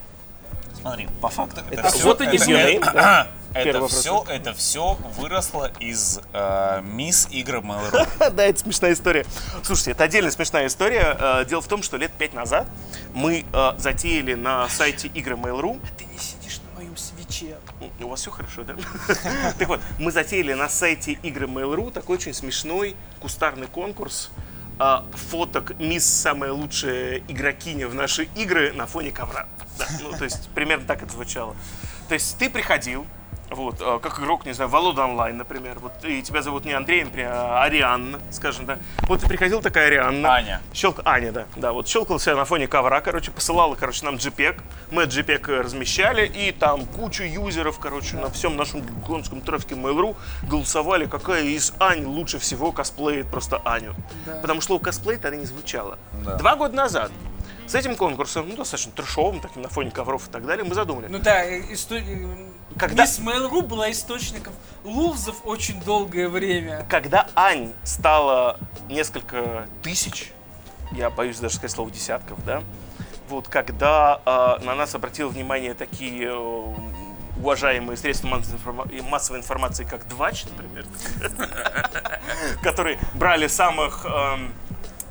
[0.79, 3.27] Смотри, по факту это, Это все, вот это, это,
[3.63, 3.99] Первый вопрос.
[3.99, 8.07] все, это все выросло из э, мисс игры Mail.ru.
[8.31, 9.25] Да, это смешная история.
[9.63, 11.17] Слушайте, это отдельно смешная история.
[11.19, 12.67] Э, Дело в том, что лет пять назад
[13.13, 15.79] мы э, затеяли на сайте игры Mail.ru
[17.99, 18.75] У вас все хорошо, да?
[19.57, 24.29] Так вот, мы затеяли на сайте игры Mail.ru такой очень смешной кустарный конкурс
[24.79, 29.47] а, фоток мисс самая лучшая игрокиня в наши игры на фоне ковра.
[29.79, 31.55] Да, ну, то есть, примерно так это звучало.
[32.07, 33.07] То есть, ты приходил,
[33.49, 37.03] вот, а, как игрок, не знаю, Волода онлайн, например, вот, и тебя зовут не Андрей,
[37.03, 38.77] например, а Арианна, скажем, да.
[39.01, 40.33] Вот ты приходил такая Арианна.
[40.33, 40.61] Аня.
[40.73, 41.01] Щелк...
[41.05, 41.45] Аня, да.
[41.55, 44.59] Да, вот щелкал себя на фоне ковра, короче, посылала, короче, нам JPEG.
[44.91, 51.05] Мы JPEG размещали, и там кучу юзеров, короче, на всем нашем гигантском трафике Mail.ru голосовали,
[51.05, 53.95] какая из Ань лучше всего косплеит просто Аню.
[54.41, 55.97] Потому что слово косплей тогда не звучало.
[56.37, 57.11] Два года назад
[57.67, 61.07] с этим конкурсом, ну, достаточно трешовым, таким на фоне ковров и так далее, мы задумали.
[61.09, 64.53] Ну да, э, исто- э, Когда- Мисс Mail.ru была источником
[64.83, 66.85] лулзов очень долгое время.
[66.89, 68.59] Когда Ань стало
[68.89, 70.31] несколько тысяч,
[70.91, 72.63] я боюсь даже сказать слово десятков, да,
[73.29, 76.73] вот когда э, на нас обратил внимание такие э,
[77.37, 80.85] уважаемые средства массовой информа- массовой информации, как Двач, например,
[82.63, 84.53] которые брали самых, эм,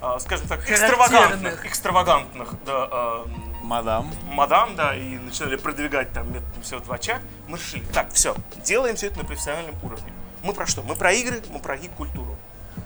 [0.03, 4.09] э, скажем так, экстравагантных, экстравагантных эм, Мадам.
[4.31, 9.09] мадам, да, и начинали продвигать там методом всего двача, мы решили, так, все, делаем все
[9.09, 10.12] это на профессиональном уровне.
[10.45, 10.83] Мы про что?
[10.83, 12.37] Мы про игры, мы про гик-культуру.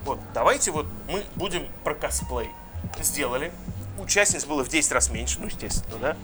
[0.06, 2.48] Вот, давайте вот мы будем про косплей.
[2.98, 3.52] Сделали.
[3.98, 6.16] Участниц было в 10 раз меньше, ну, естественно, да.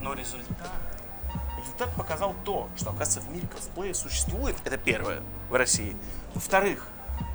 [0.00, 0.72] Но результат,
[1.58, 5.94] результат показал то, что, оказывается, в мире косплея существует, это первое, в России.
[6.34, 6.86] Во-вторых,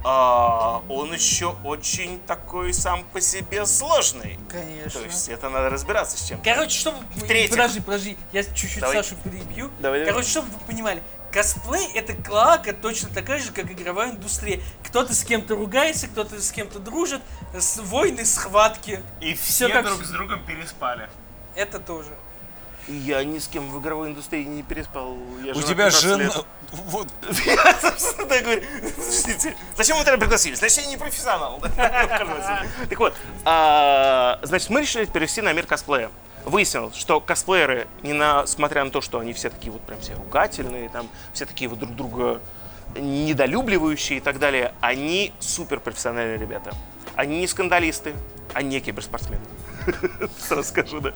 [0.03, 4.37] а, он еще очень такой сам по себе сложный.
[4.49, 4.99] Конечно.
[4.99, 6.41] То есть это надо разбираться с чем.
[6.43, 6.97] Короче, чтобы...
[7.15, 7.51] В-третьих.
[7.51, 8.97] Подожди, подожди, я чуть-чуть Давай.
[8.97, 9.69] Сашу перебью.
[9.79, 10.05] Давай, давай.
[10.05, 14.61] Короче, чтобы вы понимали, косплей это клака точно такая же, как игровая индустрия.
[14.85, 17.21] Кто-то с кем-то ругается, кто-то с кем-то дружит,
[17.57, 19.01] с войны, схватки.
[19.21, 21.09] И Всё как- друг с другом переспали.
[21.55, 22.09] Это тоже.
[22.87, 25.17] Я ни с кем в игровой индустрии не переспал.
[25.43, 26.23] Я У тебя 15 жена...
[26.23, 26.33] лет.
[26.71, 27.07] Вот,
[27.45, 28.63] Я, собственно, так говорю.
[28.95, 30.55] Слушайте, зачем вы тогда пригласили?
[30.55, 31.61] Значит, я не профессионал.
[32.89, 33.13] Так вот,
[33.45, 36.09] а, значит, мы решили перевести на мир косплея.
[36.45, 41.07] Выяснилось, что косплееры, несмотря на то, что они все такие вот прям все ругательные, там
[41.31, 42.41] все такие вот друг друга
[42.95, 46.73] недолюбливающие и так далее, они супер профессиональные ребята.
[47.15, 48.13] Они не скандалисты,
[48.53, 49.41] они не киберспортсмены.
[50.39, 51.13] Сразу скажу, да.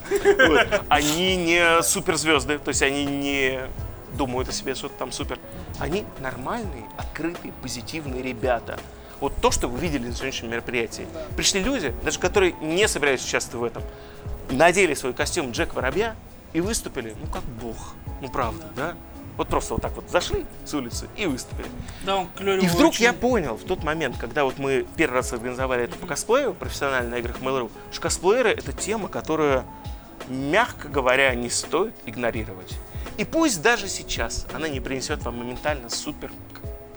[0.88, 3.60] Они не суперзвезды, то есть они не
[4.14, 5.38] думают о себе что-то там супер.
[5.78, 8.78] Они нормальные, открытые, позитивные ребята.
[9.20, 11.06] Вот то, что вы видели на сегодняшнем мероприятии.
[11.36, 13.88] Пришли люди, даже которые не собирались участвовать в этом,
[14.50, 16.14] надели свой костюм Джек Воробья
[16.52, 17.94] и выступили, ну, как бог.
[18.20, 18.94] Ну, правда, да?
[19.38, 21.68] Вот просто вот так вот зашли с улицы и выступили.
[22.02, 23.04] Да, он клёвый И вдруг очень.
[23.04, 27.10] я понял в тот момент, когда вот мы первый раз организовали это по косплею, профессионально
[27.10, 29.64] на играх Mail.ru, что косплееры— это тема, которую,
[30.26, 32.76] мягко говоря, не стоит игнорировать.
[33.16, 36.32] И пусть даже сейчас она не принесет вам моментально супер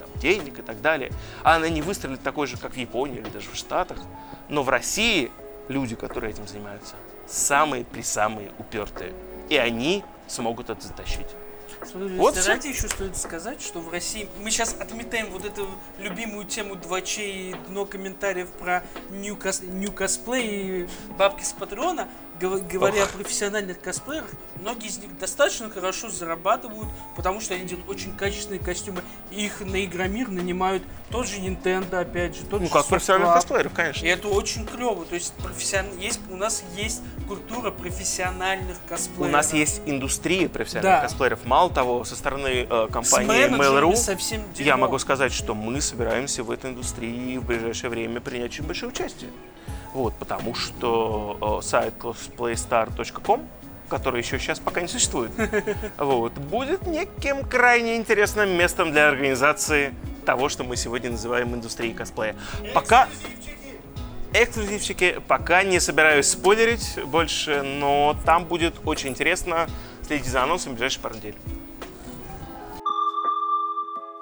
[0.00, 1.12] там, денег и так далее,
[1.44, 3.98] а она не выстрелит такой же, как в Японии или даже в Штатах,
[4.48, 5.30] но в России
[5.68, 6.96] люди, которые этим занимаются,
[7.28, 9.12] самые-присамые упертые.
[9.48, 11.28] И они смогут это затащить.
[12.18, 15.68] Вот ради еще стоит сказать, что в России мы сейчас отметаем вот эту
[15.98, 22.08] любимую тему двочей и дно комментариев про нью, кос- нью косплей и бабки с Патреона.
[22.40, 24.28] Гов- Говоря о профессиональных косплеерах,
[24.60, 29.02] многие из них достаточно хорошо зарабатывают, потому что они делают очень качественные костюмы.
[29.30, 33.72] Их на Игромир нанимают тот же Nintendo, опять же, тот Ну, же как профессиональных косплееров,
[33.74, 34.04] конечно.
[34.04, 35.04] И это очень клево.
[35.04, 35.86] То есть, профессион...
[35.98, 39.32] есть, у нас есть культура профессиональных У косплееров.
[39.32, 41.02] нас есть индустрия профессиональных Да.
[41.02, 41.44] косплееров.
[41.44, 46.70] Мало того, со стороны э, компании Mail.ru я могу сказать, что мы собираемся в этой
[46.70, 49.30] индустрии в ближайшее время принять очень большое участие.
[49.92, 53.46] Вот, потому что э, сайт cosplaystar.com
[53.88, 55.30] который еще сейчас пока не существует,
[55.98, 62.34] вот, будет неким крайне интересным местом для организации того, что мы сегодня называем индустрией косплея.
[62.72, 63.06] Пока
[64.32, 69.66] эксклюзивчики, пока не собираюсь спойлерить больше, но там будет очень интересно
[70.06, 71.34] следить за анонсом в ближайшие пару недель.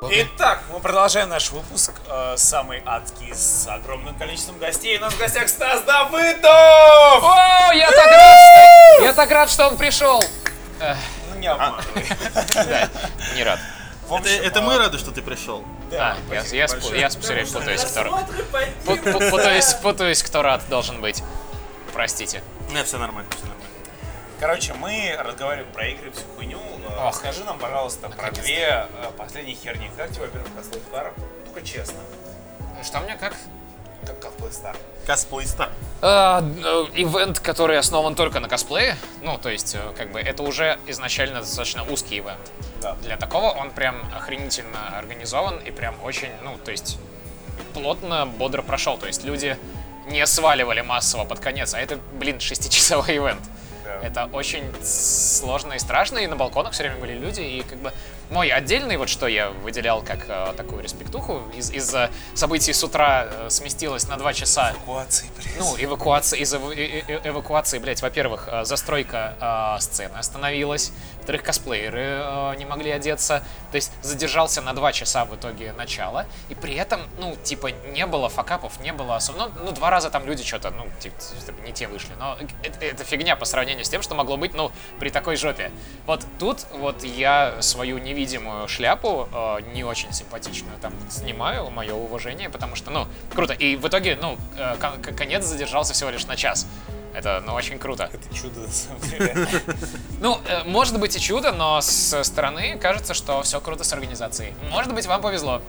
[0.03, 4.97] Итак, мы продолжаем наш выпуск, э, самый адский, с огромным количеством гостей.
[4.97, 6.43] У нас в гостях Стас Давыдов!
[7.23, 8.39] О, я так рад,
[8.97, 10.23] что, я так рад, что он пришел.
[11.29, 11.85] Ну, не обманывай.
[13.37, 13.61] Не рад.
[14.09, 15.65] В Это, общем, это мы рады, что ты пришел.
[15.93, 17.01] А, я, я, спу- большое.
[17.01, 18.11] я все время путаюсь, кто рад.
[18.13, 18.51] Просмотры Пу-
[18.87, 19.23] поддерживают.
[19.25, 21.23] пу- Путаюсь, путаюсь, кто рад должен быть.
[21.93, 22.43] Простите.
[22.71, 23.65] Нет, все нормально, все нормально.
[24.41, 26.59] Короче, мы разговариваем про игры, всю хуйню.
[26.97, 27.15] Э, Ох.
[27.15, 29.91] Скажи нам, пожалуйста, про две э, последние херни.
[29.97, 31.13] Как тебе, во-первых, Cosplay Star?
[31.45, 31.99] Только честно.
[32.83, 33.35] Что мне как?
[34.07, 34.77] Как Cosplay Star?
[35.07, 35.71] Косплей Стар.
[36.03, 40.43] А, э, Ивент, который основан только на косплее, ну, то есть, э, как бы, это
[40.43, 42.41] уже изначально достаточно узкий ивент.
[42.81, 42.95] Да.
[43.03, 46.99] Для такого он прям охренительно организован и прям очень, ну, то есть,
[47.75, 48.97] плотно, бодро прошел.
[48.99, 49.59] То есть, люди
[50.07, 53.43] не сваливали массово под конец, а это, блин, шестичасовой ивент.
[54.03, 57.93] Это очень сложно и страшно, и на балконах все время были люди, и как бы
[58.31, 63.27] мой отдельный, вот что я выделял как э, такую респектуху, из- из-за событий с утра
[63.29, 64.71] э, сместилось на два часа.
[64.73, 65.59] Эвакуации, блядь.
[65.59, 71.43] ну, эвакуация, из эв- э- э- эвакуации, блядь, во-первых, э, застройка э, сцены остановилась, во-вторых,
[71.43, 76.55] косплееры э, не могли одеться, то есть задержался на два часа в итоге начала, и
[76.55, 80.25] при этом, ну, типа, не было факапов, не было особо, ну, ну, два раза там
[80.27, 81.17] люди что-то, ну, типа,
[81.67, 84.71] не те вышли, но это, это фигня по сравнению с тем, что могло быть, ну,
[84.99, 85.71] при такой жопе.
[86.07, 92.51] Вот тут вот я свою невидимую шляпу, э, не очень симпатичную, там, снимаю, мое уважение,
[92.51, 93.55] потому что, ну, круто.
[93.55, 96.67] И в итоге, ну, э, кон- кон- конец задержался всего лишь на час.
[97.15, 98.09] Это, ну, очень круто.
[98.13, 99.49] Это чудо, на самом деле.
[100.21, 104.53] Ну, э, может быть и чудо, но со стороны кажется, что все круто с организацией.
[104.71, 105.63] Может быть, вам повезло.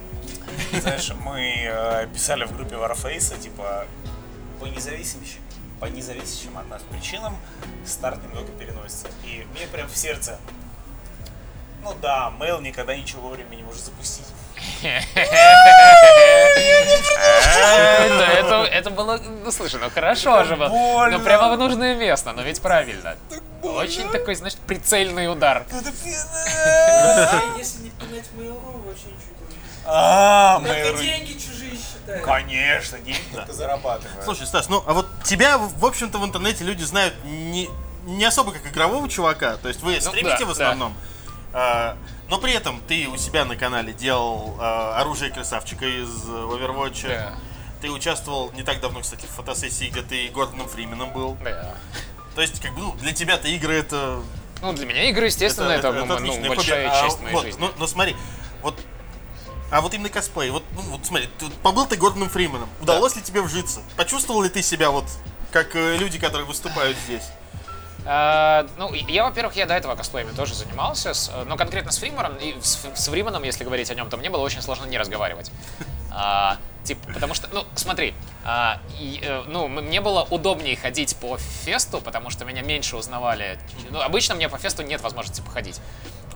[0.74, 3.86] Знаешь, мы э, писали в группе Warface, типа,
[4.60, 5.26] по независимым,
[5.80, 7.38] по независящим от нас причинам
[7.86, 9.08] старт немного переносится.
[9.24, 10.38] И мне прям в сердце.
[11.84, 14.26] Ну да, Mail никогда ничего вовремя не может запустить.
[14.84, 14.90] Да,
[18.34, 21.08] это, это было, ну слушай, ну хорошо же было.
[21.10, 23.16] Ну прямо в нужное место, но ведь правильно.
[23.64, 25.66] Очень такой, значит, прицельный удар.
[26.58, 29.14] А Если не Mail.ru, не
[29.86, 30.60] А.
[30.60, 32.26] Только деньги чужие считают.
[32.26, 34.24] Конечно, деньги только зарабатывают.
[34.24, 37.70] Слушай, Стас, ну а вот тебя, в общем-то, в интернете люди знают не,
[38.06, 39.58] не особо как игрового чувака.
[39.58, 40.96] То есть вы стримите да, в основном.
[40.98, 41.11] А,
[41.54, 47.08] но при этом ты у себя на канале делал а, оружие красавчика из Overwatch.
[47.08, 47.34] Да.
[47.82, 51.38] Ты участвовал не так давно, кстати, в фотосессии, где ты Гордоном Фрименом был.
[51.44, 51.76] Да.
[52.36, 54.22] То есть, как бы, ну, для тебя-то игры это...
[54.62, 56.98] Ну, для меня игры, естественно, это, ну, ну, отличное большая хобби.
[56.98, 57.60] А, часть моей вот, жизни.
[57.60, 58.16] Ну, но смотри,
[58.62, 58.76] вот
[59.72, 63.22] а вот именно косплей, вот, ну, вот смотри, ты побыл ты Гордоном Фрименом, удалось ли
[63.22, 63.82] тебе вжиться?
[63.96, 65.06] Почувствовал ли ты себя вот
[65.52, 67.24] как э, люди, которые выступают здесь?
[68.06, 72.36] А, ну, я, во-первых, я до этого косплеями тоже занимался, с- но конкретно с Фриманом,
[72.38, 75.52] и с, с Фриманом, если говорить о нем, то мне было очень сложно не разговаривать.
[76.14, 81.38] А, типа, потому что, ну, смотри, а, и, э, ну, мне было удобнее ходить по
[81.38, 83.58] фесту, потому что меня меньше узнавали.
[83.92, 85.80] Ну, обычно мне по фесту нет возможности походить.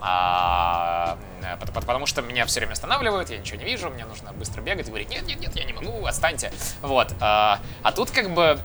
[0.00, 4.06] А, э, пот- пот- потому что меня все время останавливают, я ничего не вижу, мне
[4.06, 6.50] нужно быстро бегать и говорить, нет, нет, нет, я не могу, отстаньте.
[6.80, 7.12] Вот.
[7.20, 8.58] А, а тут как бы э,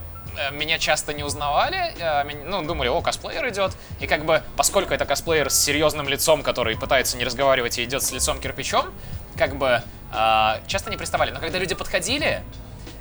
[0.52, 5.06] меня часто не узнавали, э, ну, думали, о, косплеер идет, и как бы, поскольку это
[5.06, 8.86] косплеер с серьезным лицом, который пытается не разговаривать и идет с лицом кирпичом,
[9.38, 11.32] как бы, э, часто не приставали.
[11.32, 12.44] Но когда люди подходили,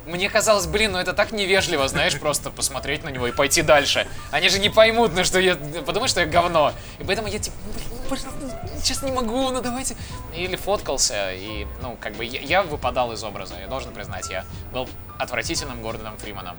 [0.05, 4.07] мне казалось, блин, ну это так невежливо, знаешь, просто посмотреть на него и пойти дальше.
[4.31, 6.73] Они же не поймут, ну что я, подумают, что я говно.
[6.99, 8.49] И поэтому я типа, ну, блин, ну,
[8.81, 9.95] сейчас не могу, ну давайте.
[10.35, 14.43] Или фоткался, и, ну, как бы, я, я выпадал из образа, я должен признать, я
[14.73, 16.57] был отвратительным Гордоном Фриманом.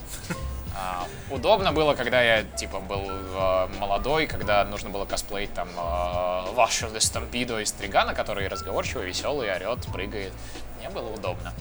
[0.82, 6.52] А, удобно было, когда я, типа, был э, молодой, когда нужно было косплеить, там, э,
[6.54, 10.32] Вашу де Стампидо из Тригана, который разговорчивый, веселый, орет, прыгает.
[10.80, 11.52] Мне было удобно.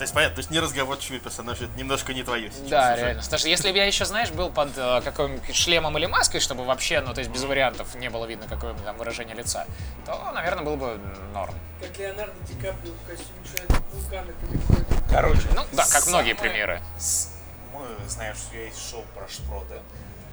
[0.00, 2.70] То есть, понятно, то есть неразговорчивый персонаж, это немножко не твое сейчас.
[2.70, 3.02] Да, уже.
[3.02, 3.22] реально.
[3.22, 6.64] Потому что если бы я еще, знаешь, был под э, каким-нибудь шлемом или маской, чтобы
[6.64, 9.66] вообще, ну, то есть без вариантов не было видно какое-нибудь там выражение лица,
[10.06, 10.98] то, наверное, был бы
[11.34, 11.54] норм.
[11.82, 14.86] Как Леонардо Ди Каприо в костюме человека вулкана переходит.
[15.10, 16.80] Короче, Ну, да, как многие самое- примеры.
[16.98, 17.34] с-
[17.74, 19.82] Мы знаем, что есть шоу про шпроты.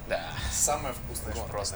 [0.08, 0.30] Да.
[0.50, 1.74] Самое вкусное шпроты.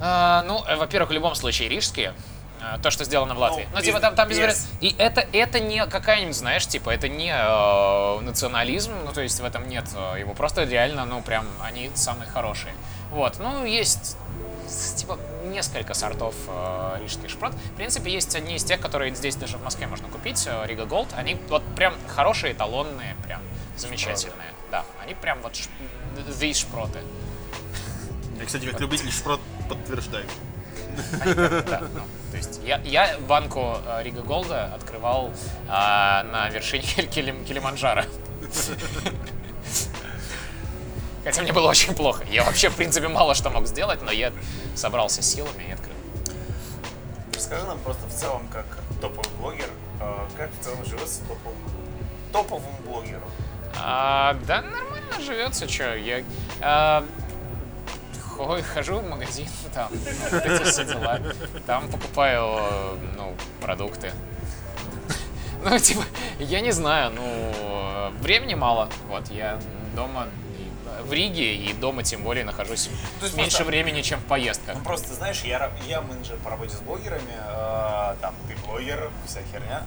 [0.00, 2.14] А, ну, э, во-первых, в любом случае рижские.
[2.60, 3.66] Э, То, что сделано в Латвии.
[3.72, 4.64] Ну, Ну, типа, там, там без вариантов.
[4.80, 9.44] И это, это не какая-нибудь, знаешь, типа, это не э, национализм, ну, то есть в
[9.44, 10.34] этом нет э, его.
[10.34, 12.72] Просто реально, ну, прям, они самые хорошие.
[13.10, 14.16] Вот, ну, есть
[14.96, 17.52] типа несколько сортов э, рижских шпрот.
[17.54, 20.86] В принципе, есть одни из тех, которые здесь даже в Москве можно купить, э, Riga
[20.86, 21.08] Gold.
[21.16, 23.40] Они вот прям хорошие, эталонные, прям
[23.76, 24.50] замечательные.
[24.72, 25.68] Да, они прям вот ш-
[26.40, 26.98] эти шпроты.
[28.38, 30.26] Я, кстати, как любитель шпрот подтверждаю.
[31.24, 35.30] Да, ну, то есть я, я банку э, Riga Gold а открывал
[35.68, 38.02] а, на вершине Килим- Килиманджаро.
[41.24, 42.24] Хотя мне было очень плохо.
[42.30, 44.32] Я вообще, в принципе, мало что мог сделать, но я
[44.74, 45.94] собрался силами и открыл.
[47.34, 48.64] Расскажи нам просто в целом, как
[49.00, 49.68] топовый блогер,
[50.00, 51.58] э, как в целом живется топовым,
[52.32, 53.28] топовым блогером.
[53.78, 55.96] А, да нормально живется, что.
[55.96, 56.22] Я
[56.60, 57.04] а,
[58.36, 59.88] хо- хожу в магазин, там,
[60.30, 61.20] вот эти все дела.
[61.66, 64.12] Там покупаю, ну, продукты.
[65.64, 66.04] Ну, типа,
[66.38, 68.88] я не знаю, ну, времени мало.
[69.08, 69.58] Вот, я
[69.96, 70.28] дома
[71.02, 72.88] в Риге и дома тем более нахожусь
[73.20, 74.76] То есть меньше просто- времени, чем в поездках.
[74.76, 79.40] Ну просто, знаешь, я, я менеджер по работе с блогерами, э, там, ты блогер, вся
[79.52, 79.82] херня.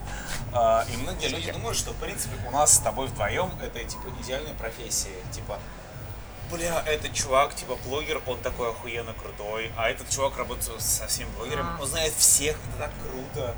[0.54, 4.04] Э, и многие люди думают, что, в принципе, у нас с тобой вдвоем это, типа,
[4.22, 5.10] идеальная профессия.
[5.32, 5.60] Типа,
[6.52, 11.30] бля, этот чувак, типа, блогер, он такой охуенно крутой, а этот чувак работает со всеми
[11.38, 13.56] блогерами, он знает всех, это так круто.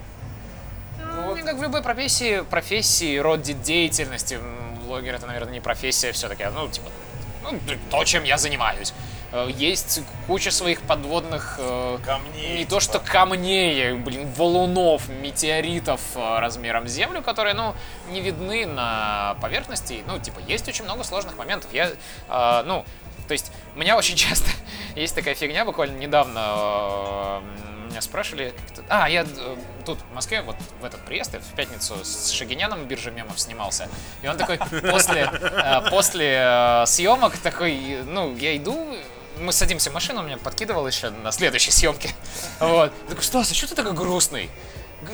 [0.99, 4.39] Ну, мне как в любой профессии, профессии, род де- деятельности,
[4.85, 6.89] блогер это, наверное, не профессия все-таки, ну, типа,
[7.43, 8.93] ну, то, чем я занимаюсь.
[9.31, 11.55] Э, Есть куча своих подводных...
[11.59, 12.81] э, Камней, Не то, типа.
[12.81, 17.73] что камней, блин, валунов, метеоритов э, размером с Землю, которые, ну,
[18.09, 20.03] не видны на поверхности.
[20.07, 21.71] Ну, типа, есть очень много сложных моментов.
[21.73, 21.91] Я,
[22.65, 22.85] ну,
[23.27, 24.49] то есть, у меня очень часто
[24.95, 27.41] есть такая фигня, буквально недавно
[27.89, 28.53] меня спрашивали,
[28.87, 29.25] а, я
[29.85, 33.89] тут, в Москве, вот в этот приезд, я в пятницу с Шагиняном биржи мемов снимался,
[34.21, 34.57] и он такой
[34.89, 35.29] после,
[35.89, 38.95] после съемок такой, ну, я иду,
[39.41, 42.09] мы садимся в машину, он меня подкидывал еще на следующей съемке,
[42.59, 44.49] вот, Я такой, Стас, а что ты такой грустный?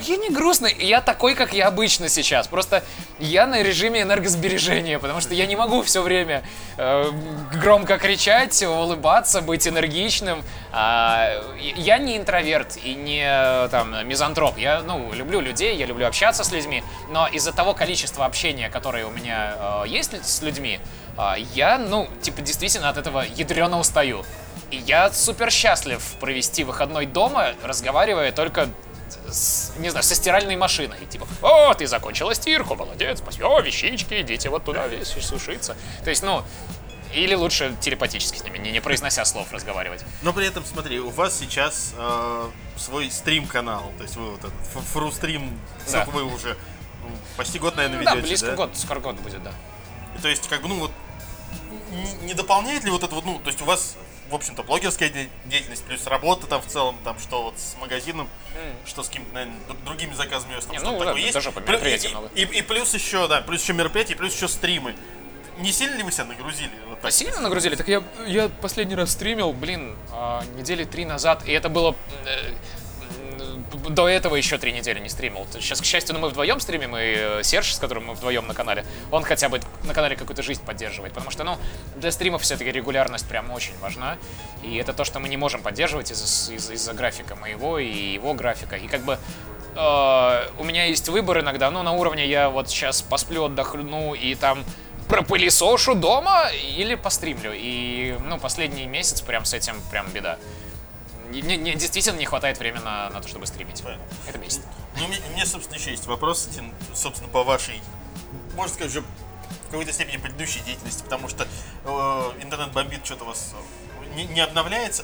[0.02, 2.48] Я не грустный, я такой, как я обычно сейчас.
[2.48, 2.84] Просто
[3.20, 6.44] я на режиме энергосбережения, потому что я не могу все время
[6.78, 7.10] э,
[7.54, 10.44] громко кричать, улыбаться, быть энергичным.
[10.74, 14.58] А, я не интроверт и не там мизантроп.
[14.58, 19.06] Я ну люблю людей, я люблю общаться с людьми, но из-за того количества общения, которое
[19.06, 20.82] у меня э, есть с людьми,
[21.54, 24.24] я ну типа действительно от этого ядрено устаю.
[24.70, 28.68] И я супер счастлив провести выходной дома, разговаривая только
[29.30, 30.98] с, не знаю, со стиральной машиной.
[31.10, 35.78] Типа, о, ты закончила стирку, молодец, спасибо, о, вещички, идите вот туда весь сушиться.
[36.04, 36.44] То есть, ну,
[37.14, 40.04] или лучше телепатически с ними, не, не произнося слов, разговаривать.
[40.22, 44.54] Но при этом, смотри, у вас сейчас э, свой стрим-канал, то есть вы вот этот
[44.92, 46.02] фрустрим, Да.
[46.02, 46.58] сколько вы уже
[47.04, 48.56] ну, почти год, наверное, да, ведете, близко да?
[48.56, 49.54] год, скоро год будет, да.
[50.22, 50.92] То есть, как бы, ну вот,
[52.24, 53.96] не, дополняет ли вот это вот, ну, то есть у вас,
[54.30, 58.30] в общем-то, блогерская де- деятельность, плюс работа там в целом, там, что вот с магазином,
[58.86, 61.34] что с какими-то, наверное, другими заказами, там Не, что-то ну, такое да, есть.
[61.34, 61.52] даже
[62.36, 64.96] и, и, и плюс еще, да, плюс еще мероприятия, плюс еще стримы.
[65.60, 66.72] Не сильно ли вы себя нагрузили?
[66.88, 67.12] Вот так?
[67.12, 67.76] Сильно нагрузили?
[67.76, 71.96] Так я, я последний раз стримил, блин, а, недели три назад, и это было...
[73.90, 75.46] До этого еще три недели не стримил.
[75.52, 78.54] Сейчас, к счастью, ну, мы вдвоем стримим, и э, Серж, с которым мы вдвоем на
[78.54, 81.14] канале, он хотя бы на канале какую-то жизнь поддерживает.
[81.14, 81.58] Потому что, ну,
[81.98, 84.18] для стримов все-таки регулярность прям очень важна.
[84.64, 88.34] И это то, что мы не можем поддерживать из-за из- из-за графика моего и его
[88.34, 88.78] графика.
[88.78, 89.18] И как бы
[89.76, 94.34] э, у меня есть выбор иногда, ну, на уровне я вот сейчас посплю, отдохну и
[94.36, 94.64] там
[95.08, 97.52] пропылесошу дома или постримлю.
[97.54, 100.38] И, ну, последний месяц прям с этим прям беда.
[101.32, 103.82] Не, не- действительно не хватает времени на, на то, чтобы стримить.
[103.84, 104.04] Понятно.
[104.28, 104.62] Это бесит.
[104.98, 107.82] Ну, у меня, у меня, собственно, еще есть вопрос, Тин, собственно, по вашей,
[108.56, 111.46] можно сказать, уже в какой-то степени предыдущей деятельности, потому что
[111.86, 115.04] э, интернет бомбит, что-то у вас э, не, не обновляется.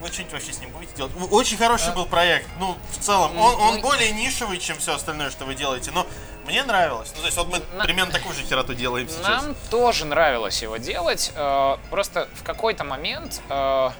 [0.00, 1.12] Вы что-нибудь вообще с ним будете делать?
[1.30, 2.46] Очень хороший был проект.
[2.58, 6.06] Ну, в целом, он, он ну, более нишевый, чем все остальное, что вы делаете, но
[6.46, 7.12] мне нравилось.
[7.14, 9.42] Ну, то есть, вот мы На- примерно такую же хероту делаем сейчас.
[9.44, 11.30] Нам тоже нравилось его делать.
[11.34, 13.90] э, Просто в какой-то момент э,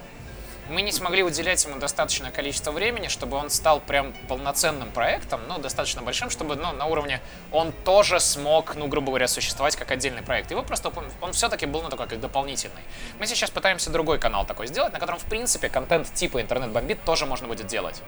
[0.69, 5.57] мы не смогли уделять ему достаточное количество времени, чтобы он стал прям полноценным проектом, ну,
[5.59, 10.21] достаточно большим, чтобы, ну, на уровне он тоже смог, ну, грубо говоря, существовать как отдельный
[10.21, 10.51] проект.
[10.51, 10.91] Его просто,
[11.21, 12.81] он, все-таки был, ну, такой, как дополнительный.
[13.19, 17.25] Мы сейчас пытаемся другой канал такой сделать, на котором, в принципе, контент типа интернет-бомбит тоже
[17.25, 18.01] можно будет делать.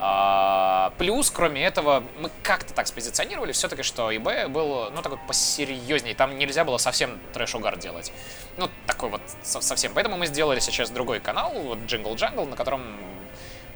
[0.00, 6.14] А, плюс, кроме этого, мы как-то так спозиционировали все-таки, что eBay был, ну, такой посерьезнее.
[6.14, 8.12] Там нельзя было совсем трэш-угар делать.
[8.56, 9.92] Ну, такой вот со- совсем.
[9.94, 12.82] Поэтому мы сделали сейчас другой канал, вот Jingle Jungle, на котором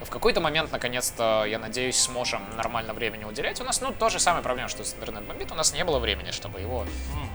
[0.04, 3.60] в какой-то момент, наконец-то, я надеюсь, сможем нормально времени уделять.
[3.60, 5.52] У нас, ну, то же самое проблема, что с интернет бомбит.
[5.52, 6.84] У нас не было времени, чтобы его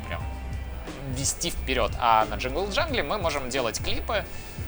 [0.08, 0.22] прям
[1.16, 1.92] вести вперед.
[2.00, 4.26] А на Jingle Jungle мы можем делать клипы,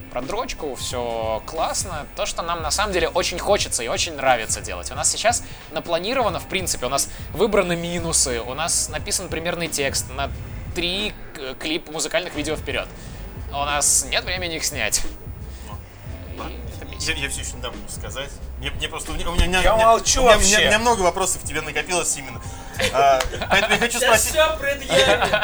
[0.09, 2.05] про дрочку, все классно.
[2.15, 4.91] То, что нам на самом деле очень хочется и очень нравится делать.
[4.91, 10.09] У нас сейчас напланировано, в принципе, у нас выбраны минусы, у нас написан примерный текст
[10.11, 10.29] на
[10.75, 11.13] три
[11.59, 12.87] клип музыкальных видео вперед.
[13.49, 15.01] У нас нет времени их снять.
[16.99, 18.29] Я, я все еще недавно могу сказать.
[18.59, 19.11] Мне, мне просто...
[19.11, 20.55] У меня, у меня, Я у меня- молчу у меня, вообще.
[20.55, 22.41] У меня, у меня много вопросов к тебе накопилось именно.
[22.93, 24.35] А, поэтому я хочу спросить...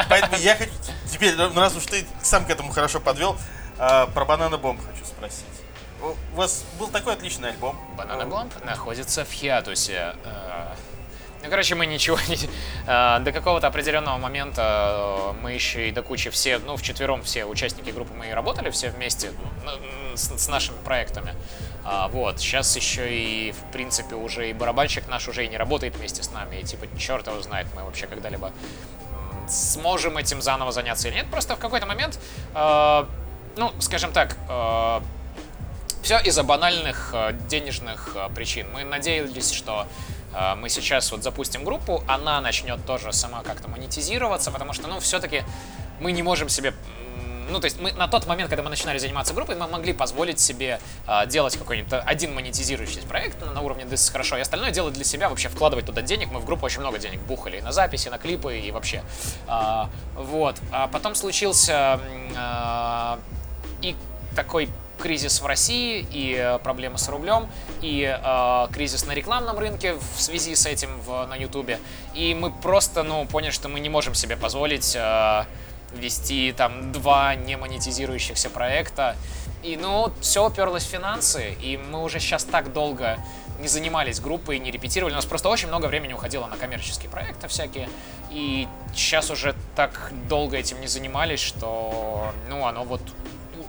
[0.09, 0.71] Поэтому я хочу...
[1.11, 3.37] Теперь, ну, раз уж ты сам к этому хорошо подвел,
[3.77, 5.45] а, про Банана Бомб хочу спросить.
[6.01, 7.77] У вас был такой отличный альбом.
[7.97, 10.15] Банана Бомб находится в хиатусе.
[10.23, 10.73] Э,
[11.43, 12.37] Ну, короче, мы ничего не...
[12.87, 17.45] э, До какого-то определенного момента э, мы еще и до кучи все, ну, вчетвером все
[17.45, 19.31] участники группы мы и работали все вместе
[19.63, 19.71] ну,
[20.15, 21.33] с, нашими проектами.
[21.83, 25.95] А, Вот, сейчас еще и, в принципе, уже и барабанщик наш уже и не работает
[25.95, 26.57] вместе с нами.
[26.57, 28.51] И типа, черт его знает, мы вообще когда-либо
[29.47, 31.27] сможем этим заново заняться или нет.
[31.31, 32.19] Просто в какой-то момент,
[33.57, 35.01] ну, скажем так, э,
[36.01, 38.67] все из-за банальных э, денежных э, причин.
[38.73, 39.87] Мы надеялись, что
[40.33, 44.99] э, мы сейчас вот запустим группу, она начнет тоже сама как-то монетизироваться, потому что, ну,
[44.99, 45.43] все-таки
[45.99, 46.73] мы не можем себе
[47.49, 50.39] ну, то есть мы на тот момент, когда мы начинали заниматься группой, мы могли позволить
[50.39, 54.93] себе э, делать какой-нибудь один монетизирующийся проект на уровне This is хорошо, и остальное делать
[54.93, 56.31] для себя, вообще вкладывать туда денег.
[56.31, 59.03] Мы в группу очень много денег бухали и на записи, на клипы и вообще.
[59.47, 60.55] А, вот.
[60.71, 61.99] А потом случился
[62.35, 63.19] а,
[63.85, 63.95] и
[64.35, 64.69] такой
[64.99, 67.47] кризис в России, и э, проблемы с рублем,
[67.81, 71.79] и э, кризис на рекламном рынке в связи с этим в, на Ютубе.
[72.13, 75.43] И мы просто, ну, поняли, что мы не можем себе позволить э,
[75.93, 79.15] вести там два не монетизирующихся проекта.
[79.63, 83.17] И, ну, все уперлось в финансы, и мы уже сейчас так долго
[83.59, 85.13] не занимались группой, не репетировали.
[85.13, 87.89] У нас просто очень много времени уходило на коммерческие проекты всякие.
[88.31, 93.01] И сейчас уже так долго этим не занимались, что, ну, оно вот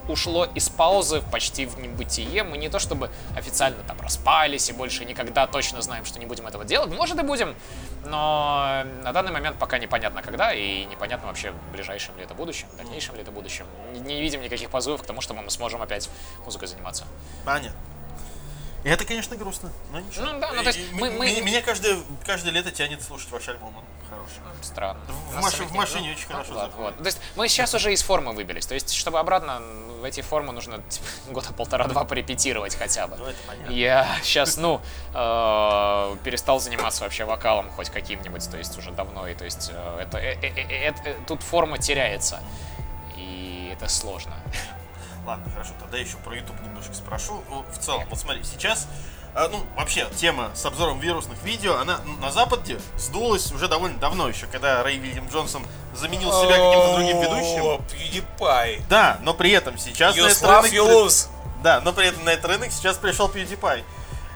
[0.09, 2.43] ушло из паузы почти в небытие.
[2.45, 6.47] Мы не то чтобы официально там распались и больше никогда точно знаем, что не будем
[6.47, 6.91] этого делать.
[6.91, 7.55] Может и будем,
[8.05, 12.69] но на данный момент пока непонятно когда и непонятно вообще в ближайшем ли это будущем,
[12.73, 13.67] в дальнейшем ли это будущем.
[13.93, 16.09] Не, не видим никаких позывов к тому, что мы сможем опять
[16.45, 17.05] музыкой заниматься.
[17.45, 17.79] Понятно.
[18.85, 20.27] И это, конечно, грустно, но ничего.
[20.27, 23.49] Ну да, ну, то есть мы- мы- меня- Меня каждое, каждое лето тянет слушать ваш
[23.49, 23.75] альбом,
[24.09, 24.41] хороший.
[24.63, 25.01] Странно.
[25.31, 26.95] В маш- в машине очень хорошо ладно, заходит.
[26.97, 26.99] вот.
[26.99, 28.67] То есть мы сейчас уже из формы выбились.
[28.67, 29.61] То есть, чтобы обратно
[30.01, 33.17] в эти формы нужно типа, года полтора-два порепетировать хотя бы.
[33.17, 33.73] Ну, это понятно.
[33.73, 34.81] Я сейчас, ну,
[35.15, 39.99] э, перестал заниматься вообще вокалом хоть каким-нибудь, то есть уже давно, и то есть э,
[40.01, 42.41] это, э, тут форма теряется,
[43.17, 44.35] и это сложно.
[45.27, 47.43] Ладно, хорошо, тогда еще про YouTube немножко спрошу.
[47.51, 48.87] Ну, в целом, вот смотри, сейчас,
[49.37, 54.29] а, ну, вообще, тема с обзором вирусных видео, она на Западе сдулась уже довольно давно
[54.29, 57.65] еще, когда Рэй Вильям Джонсон заменил себя каким-то другим ведущим.
[57.65, 58.83] О, PewDiePie.
[58.89, 60.73] Да, но при этом сейчас на You рынок...
[60.73, 61.29] you lose.
[61.63, 63.85] Да, но при этом на этот рынок сейчас пришел PewDiePie.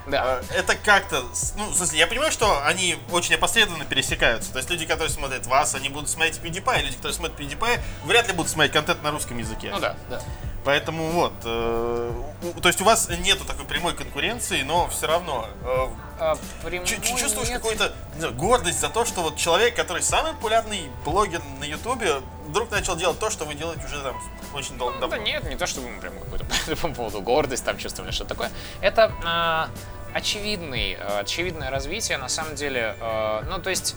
[0.06, 0.40] Да.
[0.50, 1.22] Э, Это как-то,
[1.56, 4.52] ну, в смысле, я понимаю, что они очень опосредованно пересекаются.
[4.52, 8.26] То есть люди, которые смотрят вас, они будут смотреть PewDiePie, люди, которые смотрят PewDiePie, вряд
[8.28, 9.70] ли будут смотреть контент на русском языке.
[9.70, 10.20] Ну да, да.
[10.64, 12.12] Поэтому вот, э,
[12.60, 15.86] то есть у вас нету такой прямой конкуренции, но все равно э,
[16.18, 16.36] А,
[16.84, 17.92] чувствуешь какую-то
[18.32, 23.18] гордость за то, что вот человек, который самый популярный блогер на Ютубе, вдруг начал делать
[23.18, 24.20] то, что вы делаете уже там
[24.54, 24.98] очень долго.
[24.98, 28.10] Ну, да нет, не то чтобы мы прям какую-то по этому поводу гордость там чувствовали,
[28.10, 28.50] что такое.
[28.82, 29.70] Это а,
[30.12, 32.96] очевидный, а, очевидное развитие, на самом деле.
[33.00, 33.96] а, ну, то есть,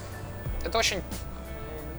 [0.64, 1.02] это очень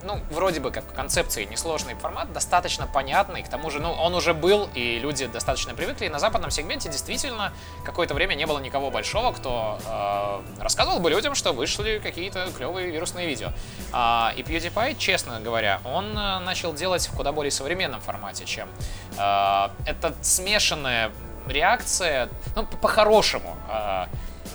[0.05, 4.33] ну, вроде бы как концепции несложный формат, достаточно понятный, к тому же, ну, он уже
[4.33, 7.51] был, и люди достаточно привыкли, и на западном сегменте действительно
[7.83, 12.91] какое-то время не было никого большого, кто э, рассказывал бы людям, что вышли какие-то клевые
[12.91, 13.49] вирусные видео.
[13.91, 18.69] А, и PewDiePie, честно говоря, он э, начал делать в куда более современном формате, чем
[19.17, 21.11] э, это смешанная
[21.47, 23.55] реакция, ну, по- по-хорошему.
[23.69, 24.05] э,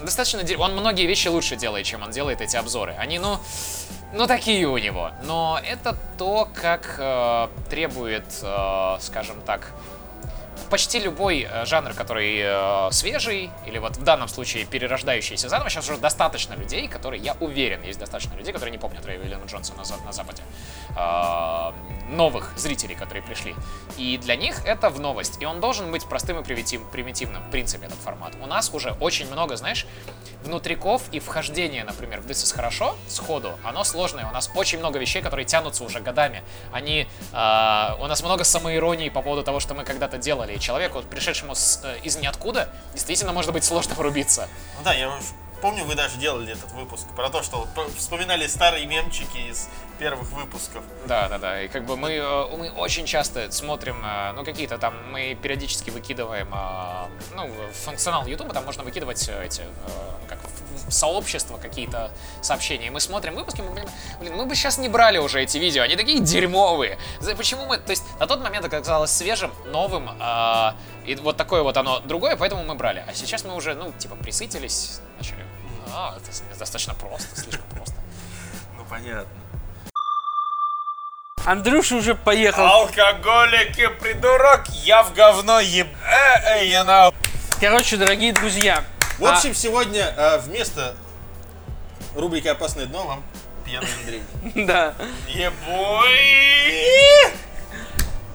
[0.05, 0.41] достаточно...
[0.59, 2.95] Он многие вещи лучше делает, чем он делает эти обзоры.
[2.99, 3.39] Они, ну,
[4.13, 5.13] ну, такие у него.
[5.23, 9.73] Но это то, как э, требует, э, скажем так,
[10.71, 15.89] почти любой э, жанр, который э, свежий, или вот в данном случае перерождающийся заново, сейчас
[15.91, 19.75] уже достаточно людей, которые, я уверен, есть достаточно людей, которые не помнят Рэя Уильяма Джонса
[19.75, 20.43] на, на Западе.
[20.97, 21.73] Э,
[22.11, 23.55] новых зрителей, которые пришли.
[23.97, 25.41] И для них это в новость.
[25.41, 28.33] И он должен быть простым и примитив- примитивным, в принципе, этот формат.
[28.43, 29.87] У нас уже очень много, знаешь,
[30.45, 34.27] внутриков и вхождение, например, в This is хорошо сходу, оно сложное.
[34.27, 36.43] У нас очень много вещей, которые тянутся уже годами.
[36.73, 40.59] Они, а, у нас много самоиронии по поводу того, что мы когда-то делали.
[40.61, 44.49] Человеку, пришедшему с, э, из ниоткуда, действительно может быть сложно врубиться.
[44.79, 45.19] Ну да, я
[45.61, 49.69] помню, вы даже делали этот выпуск про то, что вспоминали старые мемчики из
[50.01, 50.83] первых выпусков.
[51.07, 51.63] Да, да, да.
[51.63, 55.91] И как бы мы, э, мы очень часто смотрим, э, ну, какие-то там, мы периодически
[55.91, 57.07] выкидываем, э,
[57.37, 57.51] ну,
[57.85, 59.63] функционал YouTube, там можно выкидывать эти,
[60.27, 60.39] как
[60.89, 62.87] сообщества какие-то сообщения.
[62.87, 63.91] И мы смотрим выпуски, мы понимаем,
[64.21, 66.99] блин, мы бы сейчас не брали уже эти видео, они такие дерьмовые.
[67.37, 70.11] Почему мы, то есть на тот момент это казалось свежим, новым,
[71.07, 73.05] И вот такое вот оно другое, поэтому мы брали.
[73.07, 75.01] А сейчас мы уже, ну, типа, присытились.
[75.93, 77.95] А, это достаточно просто, слишком просто.
[78.77, 79.29] Ну понятно.
[81.45, 82.65] Андрюша уже поехал.
[82.65, 85.89] Алкоголики, придурок, я в говно еб...
[86.05, 87.15] Э, э, know.
[87.61, 88.85] Короче, дорогие друзья,
[89.19, 90.95] В общем, сегодня э, вместо
[92.15, 93.23] рубрики «Опасное дно» вам
[93.65, 94.23] пьяный Андрей.
[94.67, 94.95] да.
[95.29, 96.09] Ебой!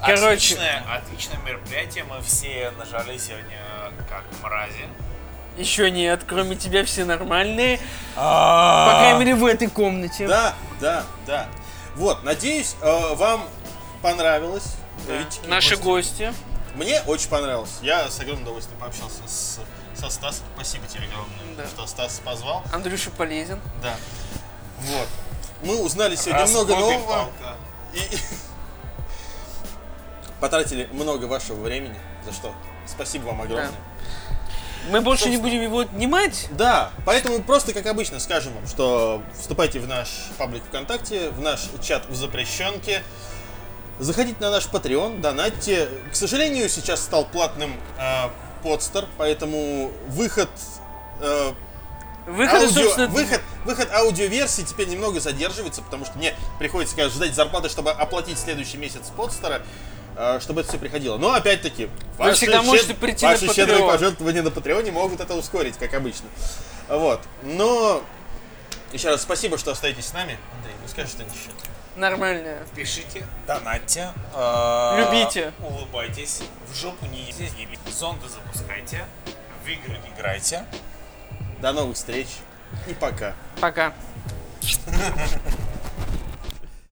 [0.02, 0.56] Короче.
[0.56, 2.04] Отличное, отличное мероприятие.
[2.04, 3.60] Мы все нажали сегодня
[4.10, 4.88] как мрази.
[5.58, 7.80] Еще нет, кроме тебя все нормальные.
[8.16, 10.28] По крайней мере, в этой комнате.
[10.28, 11.48] Да, да, да.
[11.96, 13.46] Вот, надеюсь, э, вам
[14.02, 14.76] понравилось.
[15.08, 16.34] Какие Наши гости.
[16.76, 17.78] Мне очень понравилось.
[17.82, 19.60] Я с огромным удовольствием пообщался с,
[19.98, 20.46] со Стасом.
[20.56, 21.68] Спасибо тебе огромное, Да.
[21.68, 22.64] что Стас позвал.
[22.74, 23.62] Андрюша полезен.
[23.82, 23.96] Да.
[24.80, 25.08] Вот.
[25.64, 27.08] Мы узнали сегодня Расходы, много нового.
[27.14, 27.56] палка.
[27.94, 28.02] И
[30.42, 31.98] потратили много вашего времени.
[32.26, 32.54] За что?
[32.86, 33.72] Спасибо вам огромное.
[34.90, 36.48] Мы больше не будем его отнимать.
[36.52, 41.62] Да, поэтому просто, как обычно, скажем вам, что вступайте в наш паблик ВКонтакте, в наш
[41.82, 43.04] чат в запрещенке,
[44.00, 45.90] заходите на наш Patreon, донатьте.
[46.12, 48.30] К сожалению, сейчас стал платным э,
[48.64, 50.50] подстер, поэтому выход,
[51.22, 51.54] э,
[52.28, 57.36] Выход, аудио, собственно, выход, выход аудиоверсии теперь немного задерживается, потому что мне приходится, конечно, ждать
[57.36, 59.62] зарплаты, чтобы оплатить следующий месяц подстера,
[60.40, 61.18] чтобы это все приходило.
[61.18, 63.92] Но опять-таки, Вы всегда можете прийти на ваши щедрые Patreon.
[63.92, 66.28] пожертвования на Патреоне могут это ускорить, как обычно.
[66.88, 67.22] Вот.
[67.44, 68.02] Но
[68.94, 70.38] еще раз спасибо, что остаетесь с нами.
[70.58, 71.52] Андрей, ну скажи что-нибудь еще.
[71.96, 72.60] нормальная.
[72.76, 75.52] Пишите, донатьте, э, Любите.
[75.62, 76.42] улыбайтесь,
[76.72, 79.06] в жопу не ебите, зонды запускайте,
[79.64, 80.66] в игры играйте.
[81.62, 82.28] До новых встреч
[82.88, 83.34] и пока.
[83.60, 83.94] Пока.